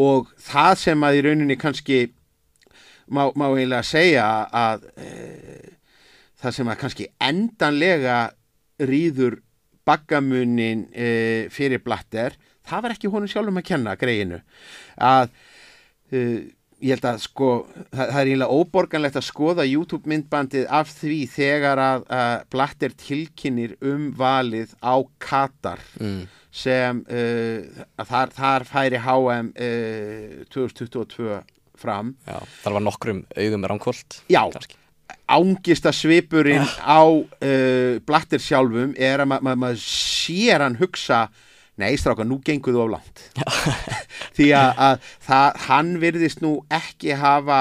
[0.00, 1.98] Og það sem að í rauninni kannski
[3.12, 5.68] má, má eiginlega segja að uh,
[6.42, 8.18] það sem að kannski endanlega
[8.78, 9.40] rýður
[9.88, 12.36] baggamunin uh, fyrir blatter
[12.68, 14.40] það var ekki honum sjálfum að kenna greiðinu
[15.00, 15.30] að
[16.12, 16.40] uh,
[16.78, 17.50] ég held að sko
[17.90, 22.94] það, það er eiginlega óborganlegt að skoða YouTube myndbandið af því þegar að, að Blatter
[23.02, 26.20] tilkynir um valið á Katar mm.
[26.54, 31.40] sem að þar, þar færi HM uh, 2022
[31.78, 34.78] fram Já, þar var nokkrum augum með ránkvöld Já, kannski.
[35.28, 41.28] Ángista svipurinn á uh, Blatter sjálfum er að ma ma maður sér hann hugsa
[41.78, 43.20] nei stráka, nú gengur þú of langt.
[44.36, 47.58] Því að, að það, hann virðist nú ekki hafa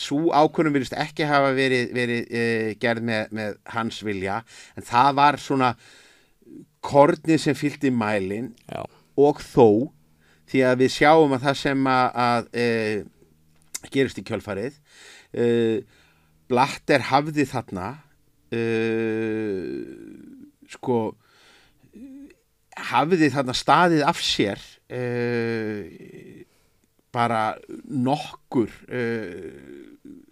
[0.00, 4.40] svo ákvörnum virðist ekki hafa verið, verið uh, gerð með, með hans vilja
[4.74, 5.74] en það var svona
[6.84, 8.82] kornið sem fylgdi mælin Já,
[9.16, 9.94] og þó
[10.50, 12.66] því að við sjáum að það sem að, að e,
[13.94, 14.76] gerist í kjölfarið
[15.32, 15.46] e,
[16.54, 17.90] Blatter hafði þarna
[18.54, 18.62] e,
[20.74, 20.98] sko
[22.90, 25.02] hafði þarna staðið af sér e,
[27.14, 27.54] bara
[27.86, 29.02] nokkur e,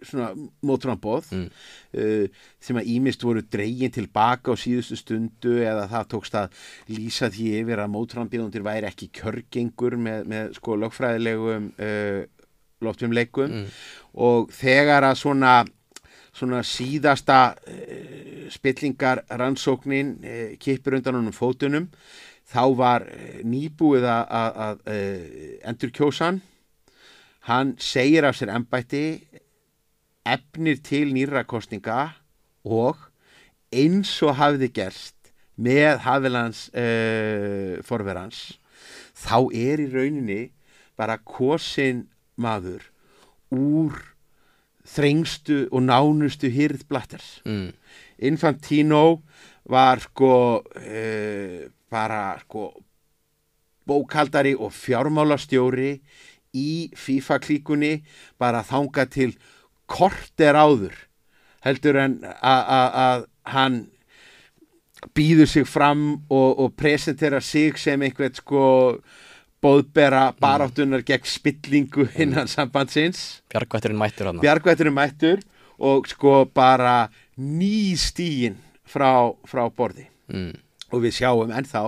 [0.02, 0.32] svona
[0.66, 1.48] mótramboð Mm.
[1.96, 2.26] uh,
[2.60, 6.56] sem að ímist voru dregin tilbaka á síðustu stundu eða það tókst að
[6.92, 12.24] lýsa því yfir að mótrambiðundir væri ekki kjörgengur með, með sko lögfræðilegum uh,
[12.82, 13.70] loftjumleikum mm.
[14.26, 15.54] og þegar að svona
[16.32, 21.90] svona síðasta uh, spillingar rannsóknin uh, kipur undan honum fótunum.
[22.52, 24.82] Þá var uh, nýbúið að,
[25.68, 26.42] endur kjósan
[27.48, 29.22] hann segir af sér embætti
[30.22, 32.12] efnir til nýra kostninga
[32.62, 33.00] og
[33.74, 38.52] eins og hafði gerst með Havilans uh, forverans
[39.18, 40.42] þá er í rauninni
[40.98, 42.06] bara kosin
[42.38, 42.86] maður
[43.50, 43.98] úr
[44.92, 47.72] þrengstu og nánustu hýrð blatters Mm.
[48.22, 49.22] Infantino
[49.68, 52.70] var sko uh, bara sko
[53.88, 55.96] bókaldari og fjármálastjóri
[56.54, 57.94] í FIFA klíkunni
[58.38, 59.32] bara þanga til
[59.90, 60.94] korter áður
[61.64, 63.80] heldur en að hann
[65.16, 68.64] býður sig fram og, og presentera sig sem einhvern sko
[69.62, 73.42] bóðbera baráttunar gegn spillingu innan sambandsins.
[73.52, 75.42] Bjargvætturinn mættur hann Bjargvætturinn mættur
[75.78, 77.08] og sko bara
[77.38, 78.56] ný stíin
[78.86, 80.08] frá, frá borði.
[80.32, 80.52] Mm.
[80.92, 81.80] og við sjáum ennþá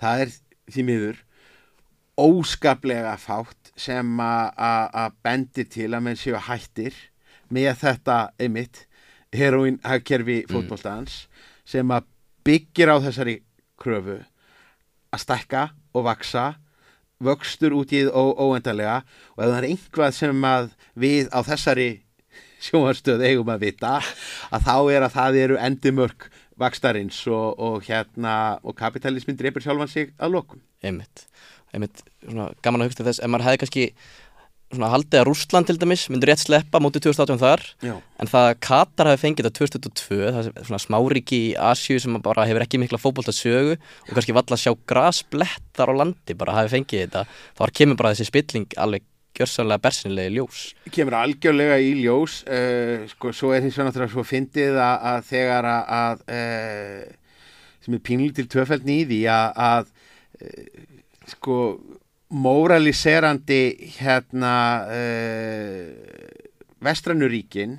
[0.00, 0.30] það er
[0.72, 1.16] því miður
[2.18, 6.94] óskaplega fátt sem að- að að bendi til að menn séu hættir
[7.50, 8.86] með þetta einmitt
[9.32, 11.26] heroin hagkerfi fótboltans
[11.64, 12.04] sem að
[12.44, 13.42] byggir á þessari
[13.78, 14.18] kröfu
[15.12, 16.56] að stækka og vaksa
[17.20, 19.00] vöxtur út í ó, óendanlega
[19.36, 20.46] og ef það er einhvað sem
[21.00, 21.90] við á þessari
[22.60, 23.96] sjónvarstöð eigum að vita
[24.52, 26.28] að þá er að það eru endimörk
[26.60, 30.60] vakstarins og, og hérna og kapitalismin dreipur sjálfan sig að lokum.
[30.84, 31.24] Einmitt,
[31.72, 32.02] einmitt.
[32.24, 33.86] Svona, gaman að hugsta þess, ef maður hefði kannski
[34.70, 37.94] svona haldið að Rússland til dæmis myndur rétt sleppa mótið 2018 þar Já.
[38.22, 42.18] en það að Katar hafi fengið þetta 2022 það er svona smáriki í Asju sem
[42.22, 46.58] bara hefur ekki mikla fótbolta sögu og kannski valla að sjá grasblettar á landi bara
[46.60, 47.24] hafi fengið þetta
[47.58, 49.06] þá kemur bara þessi spilling alveg
[49.40, 50.62] gjörsanlega bersinlega ljós
[50.94, 55.30] kemur algjörlega í ljós uh, sko, svo er hins vegar náttúrulega svo fyndið að, að
[55.30, 57.40] þegar að, að uh,
[57.80, 59.90] sem er pínlík til tvöfæld nýði að, að
[60.46, 60.86] uh,
[61.34, 61.56] sko
[62.30, 63.62] móraliserandi
[63.98, 64.54] hérna
[64.86, 65.86] uh,
[66.84, 67.78] vestrannuríkin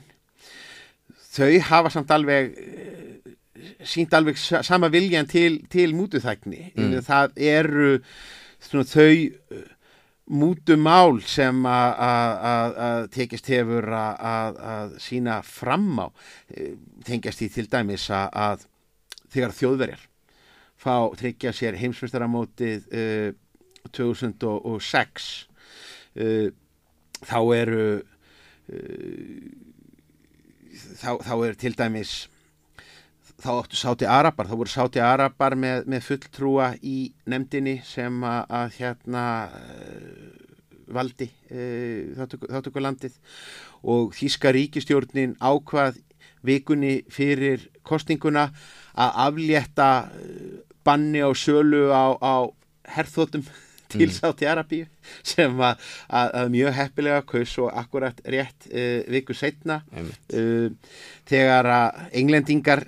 [1.32, 3.36] þau hafa samt alveg uh,
[3.88, 6.98] sínt alveg sa- sama viljan til, til mútuþækni Mm.
[7.08, 7.92] það eru
[8.60, 9.14] svona, þau
[9.56, 9.68] uh,
[10.32, 16.08] mútumál sem að- tekist hefur að- sína fram á
[16.56, 18.64] eh, tengjast í til dæmis að
[19.34, 20.06] þegar þjóðverjar
[20.82, 23.32] fá tryggja sér heimsmyndstaramótið uh,
[23.90, 25.30] 2006
[26.22, 26.50] uh,
[27.22, 29.48] þá eru uh,
[31.00, 32.14] þá, þá er til dæmis
[33.42, 38.42] þá áttu sáti Arabar, þá voru sáti Arabar með, með fulltrúa í nefndinni sem að,
[38.60, 40.40] að hérna uh,
[40.92, 43.14] valdi þáttöku landið
[43.88, 46.02] og Þíska ríkistjórnin ákvað
[46.46, 48.50] vikunni fyrir kostinguna
[48.92, 49.90] að aflétta
[50.86, 52.36] banni á sölu á, á
[52.96, 53.46] herþóttum
[53.92, 54.16] til Mm.
[54.16, 54.86] sáti Arabíu
[55.24, 55.82] sem að,
[56.54, 60.70] mjög heppilega kaus og akkurat rétt uh, viku setna uh,
[61.30, 62.84] þegar að englendingar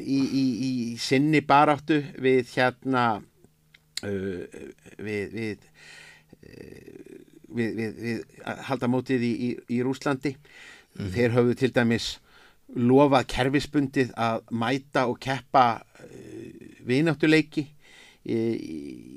[0.00, 3.06] í, í, í sinni baráttu við hérna
[4.02, 4.44] uh,
[4.98, 5.66] við við,
[7.48, 8.22] við, við, við
[8.68, 10.36] halda mótið í, í, í Rúslandi
[10.96, 12.06] þeir höfðu til dæmis
[12.76, 15.82] lofað kerfisbundið að mæta og keppa
[16.86, 17.66] vináttuleiki
[18.26, 18.40] í,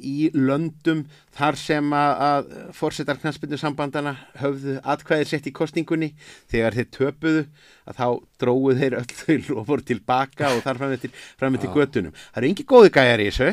[0.06, 1.04] í löndum
[1.36, 6.12] þar sem að, að fórsetar knastbyndu sambandana höfðu atkvæðir sett í kostningunni
[6.52, 7.44] þegar þeir töpuðu
[7.90, 8.06] að þá
[8.44, 12.16] dróðu þeir öll þau lofur tilbaka og þar fram eftir, fram eftir göttunum.
[12.30, 13.50] Það eru engi góði gæjar í þessu.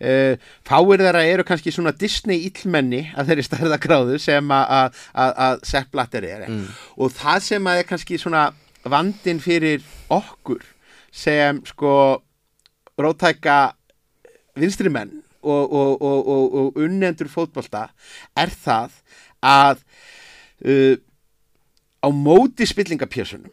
[0.00, 5.38] Uh, fáir þeirra eru kannski svona Disney íllmenni að þeirri stærða gráðu sem að, að,
[5.48, 6.48] að Sepp Blatter er.
[6.50, 6.66] Mm.
[7.00, 8.50] Og það sem að er kannski svona
[8.86, 10.62] vandin fyrir okkur
[11.10, 11.92] sem sko
[13.00, 13.72] rótæka
[14.60, 17.88] vinstri menn og, og, og, og unnendur fótbolta
[18.38, 18.98] er það
[19.40, 19.80] að
[20.66, 20.96] uh,
[22.04, 23.52] á móti spillingapjössunum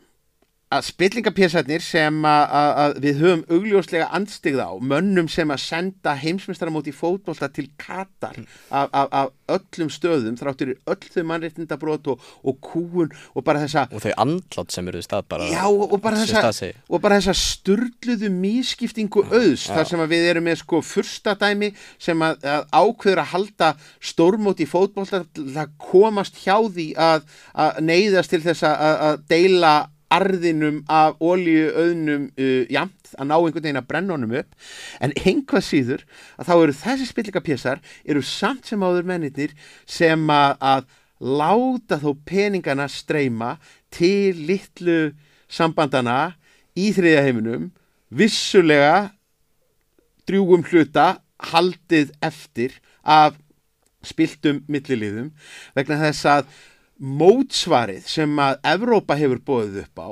[0.67, 6.91] að spillingapjessarnir sem að, að við höfum augljóslega anstigð á mönnum sem að senda heimsmyndstaramóti
[6.95, 8.35] fótbolta til Katar
[8.67, 13.85] af, af, af öllum stöðum þráttur öll þau mannreitindabrót og, og kúun og bara þessa
[13.87, 18.31] og þau andlátt sem eru stað bara já og bara þessa, og bara þessa sturdluðu
[18.35, 19.71] mískiptingu auðs já.
[19.71, 24.67] þar sem við erum með sko fyrsta dæmi sem að, að ákveður að halda stórmóti
[24.67, 29.77] fótbolta að komast hjá því að, að neyðast til þess að deila
[30.13, 34.55] arðinum af ólíu auðnum uh, jamt að ná einhvern veginn að brenna honum upp.
[35.03, 36.05] En einhvað síður
[36.37, 39.55] að þá eru þessi spillingapjessar eru samt sem áður mennir
[39.85, 40.87] sem að, að
[41.19, 43.55] láta þó peningana streyma
[43.93, 45.15] til litlu
[45.49, 46.37] sambandana
[46.77, 47.71] í þriðja heiminum
[48.13, 49.09] vissulega
[50.27, 51.17] drjúgum hluta
[51.51, 53.37] haldið eftir af
[54.05, 55.31] spiltum milliliðum
[55.75, 56.51] vegna þess að
[56.97, 60.09] mótsvarið sem að Evrópa hefur bóðið upp á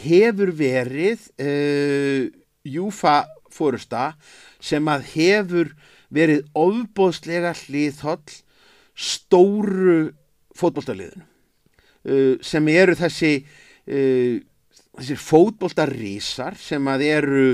[0.00, 2.30] hefur verið uh,
[2.64, 4.14] Júfa fórusta
[4.62, 5.74] sem að hefur
[6.14, 8.40] verið ofbóðslega hliðholl
[8.94, 9.98] stóru
[10.56, 14.42] fótbolltaliðinu uh, sem eru þessi uh,
[14.94, 17.48] þessir fótbolltarísar sem að eru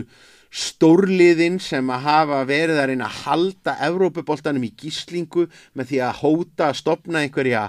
[0.51, 5.47] stórliðin sem að hafa verið að reyna að halda Evrópuboltanum í gíslingu
[5.79, 7.69] með því að hóta að stopna einhverja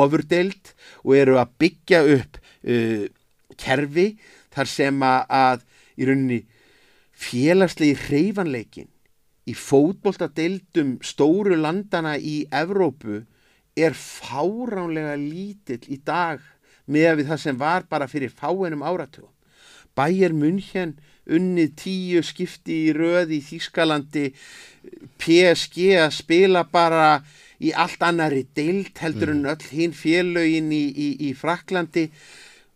[0.00, 0.72] ofurdelt
[1.02, 3.04] og eru að byggja upp uh,
[3.60, 4.08] kerfi
[4.52, 5.66] þar sem að, að
[5.98, 6.40] í rauninni
[7.22, 8.90] félagslegi hreyfanleikin
[9.48, 13.22] í fótboltadeildum stóru landana í Evrópu
[13.78, 16.42] er fáránlega lítill í dag
[16.86, 19.30] með við það sem var bara fyrir fáinum áratugum.
[19.96, 20.96] Bæjar München
[21.28, 24.30] unnið tíu skipti í röði í Þískalandi
[25.20, 27.22] PSG að spila bara
[27.62, 29.38] í allt annari deilt heldur mm.
[29.38, 32.08] en öll hinn félögin í, í, í Fraklandi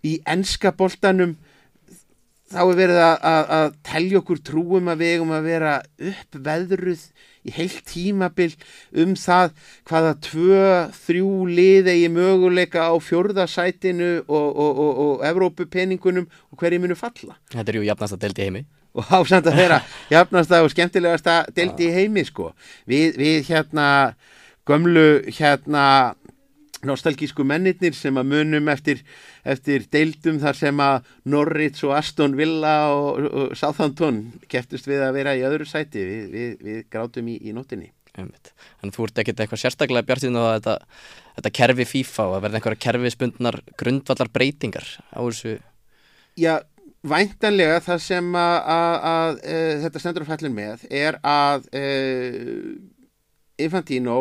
[0.07, 1.35] í ennskaboltanum
[2.53, 5.73] þá er verið að, að, að telja okkur trúum að vegum að vera
[6.13, 7.09] uppveðruð
[7.47, 8.53] í heilt tímabil
[9.03, 9.53] um það
[9.87, 10.63] hvaða tvö,
[11.07, 17.39] þrjú liðegi möguleika á fjörðasætinu og, og, og, og Evrópupeningunum og hverju munu falla.
[17.55, 18.65] Þetta er ju jafnast að delta í heimi.
[18.97, 19.83] Og ásamt að vera
[20.15, 22.51] jafnast að og skemmtilegast að delta í heimi sko.
[22.89, 23.89] Við, við hérna
[24.67, 26.15] gömlu hérna
[26.87, 29.01] nostalgísku mennirnir sem að munum eftir,
[29.49, 35.17] eftir deildum þar sem að Norris og Aston Villa og, og Southampton keftust við að
[35.19, 36.05] vera í öðru sæti.
[36.05, 40.57] Við, við, við grátum í, í nótinni En þú ert ekkert eitthvað sérstaklega bjartinn á
[40.57, 40.77] þetta,
[41.37, 45.57] þetta kerfi FIFA og að verða einhverja kerfispundnar grundvallar breytingar á þessu?
[46.41, 46.55] Já,
[47.07, 51.69] væntanlega það sem að, að, að, að e, þetta stendur á fællin með er að
[51.77, 51.85] e,
[53.67, 54.19] Infantino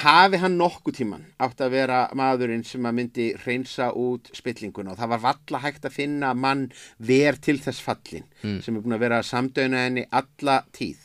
[0.00, 5.00] hafi hann nokkuð tíman átt að vera maðurinn sem að myndi reynsa út spillinguna og
[5.00, 6.68] það var valla hægt að finna mann
[6.98, 8.60] ver til þess fallin mm.
[8.64, 11.02] sem er búin að vera samdöina henni alla tíð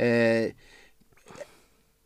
[0.00, 0.54] eh,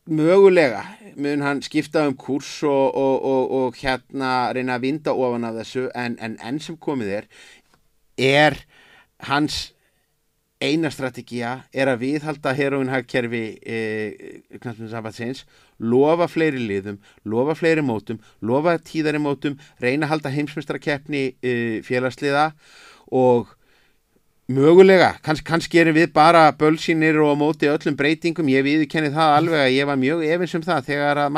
[0.09, 0.83] mögulega
[1.16, 5.61] mun hann skipta um kurs og, og, og, og hérna reyna að vinda ofan af
[5.61, 7.29] þessu en enn en sem komið er
[8.19, 8.62] er
[9.29, 9.69] hans
[10.61, 15.44] eina strategía er að viðhalda heroinhagkerfi eh, knallmjöndsambatsins,
[15.78, 22.50] lofa fleiri liðum, lofa fleiri mótum, lofa tíðari mótum, reyna að halda heimsmyndstarakeppni eh, félagsliða
[23.14, 23.54] og
[24.49, 29.61] Mögulega, Kanns, kannski erum við bara bölsýnir og móti öllum breytingum, ég viðkenni það alveg
[29.61, 31.34] að ég var mjög efins um það þegar að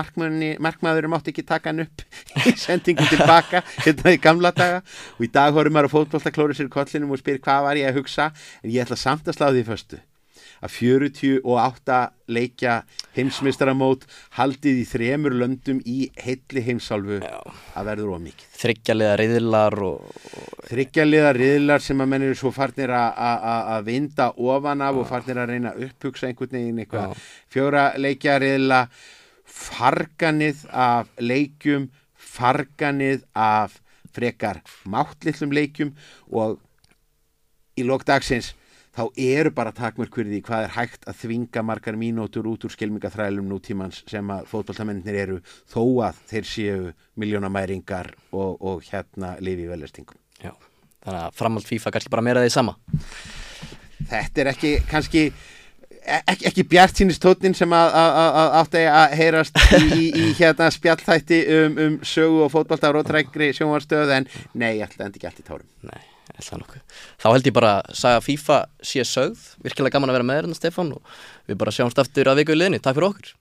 [0.62, 2.04] markmaðurum átti ekki taka hann upp
[2.46, 4.84] í sendingum tilbaka hérna í gamla daga.
[5.18, 7.90] Og í dag horfum maður að fótbollta klóra sér kollinum og spyr hvað var ég
[7.90, 8.28] að hugsa?
[8.62, 10.00] En ég ætla samt að slá því fyrstu
[10.61, 11.98] að 48
[12.30, 12.74] leikja
[13.16, 14.04] heimsmystaramót
[14.36, 18.46] haldið í þremur löndum í heilli heimsálfu að verður ómikið.
[18.61, 20.11] Þryggjarlega riðlar og...
[20.70, 25.00] Þryggjarlega riðlar sem að mennir svo farnir að vinda ofan af Já.
[25.02, 27.16] og farnir að reyna að upphugsa einhvern veginn eitthvað.
[27.50, 28.80] Fjóra leikja riðla,
[29.50, 33.80] farganið af leikjum, farganið af
[34.14, 35.92] frekar máttlillum leikjum
[36.34, 36.58] og
[37.78, 38.54] í lókdagsins
[38.97, 42.74] þá eru bara takmörk fyrir því hvað er hægt að þvinga margar mínútur út úr
[42.74, 45.38] skilmingaþrælum nútímans sem að fótballtamennir eru
[45.70, 50.18] þó að þeir séu miljónamæringar og, og hérna lifi í veljastingum.
[50.43, 50.53] Já,
[51.07, 52.76] þannig að framhald FIFA kannski bara meira því sama.
[54.11, 55.24] Þetta er ekki kannski
[56.05, 57.99] ekki, ekki bjart sínistótnin sem að,
[58.61, 64.16] átti að heyrast í, í, hérna spjallþætti um, um sögu og fótballta á rótrækri sjónvarstöð
[64.18, 65.68] en nei, ætla endi ekki allt í tárum.
[65.86, 66.09] Nei.
[66.39, 68.59] Þá held ég bara að saga FIFA
[68.93, 71.20] sé sögð, virkilega gaman að vera með þérna Stefan og
[71.51, 72.83] við bara sjáumst aftur að viku í liðni.
[72.83, 73.33] Takk fyrir okkur.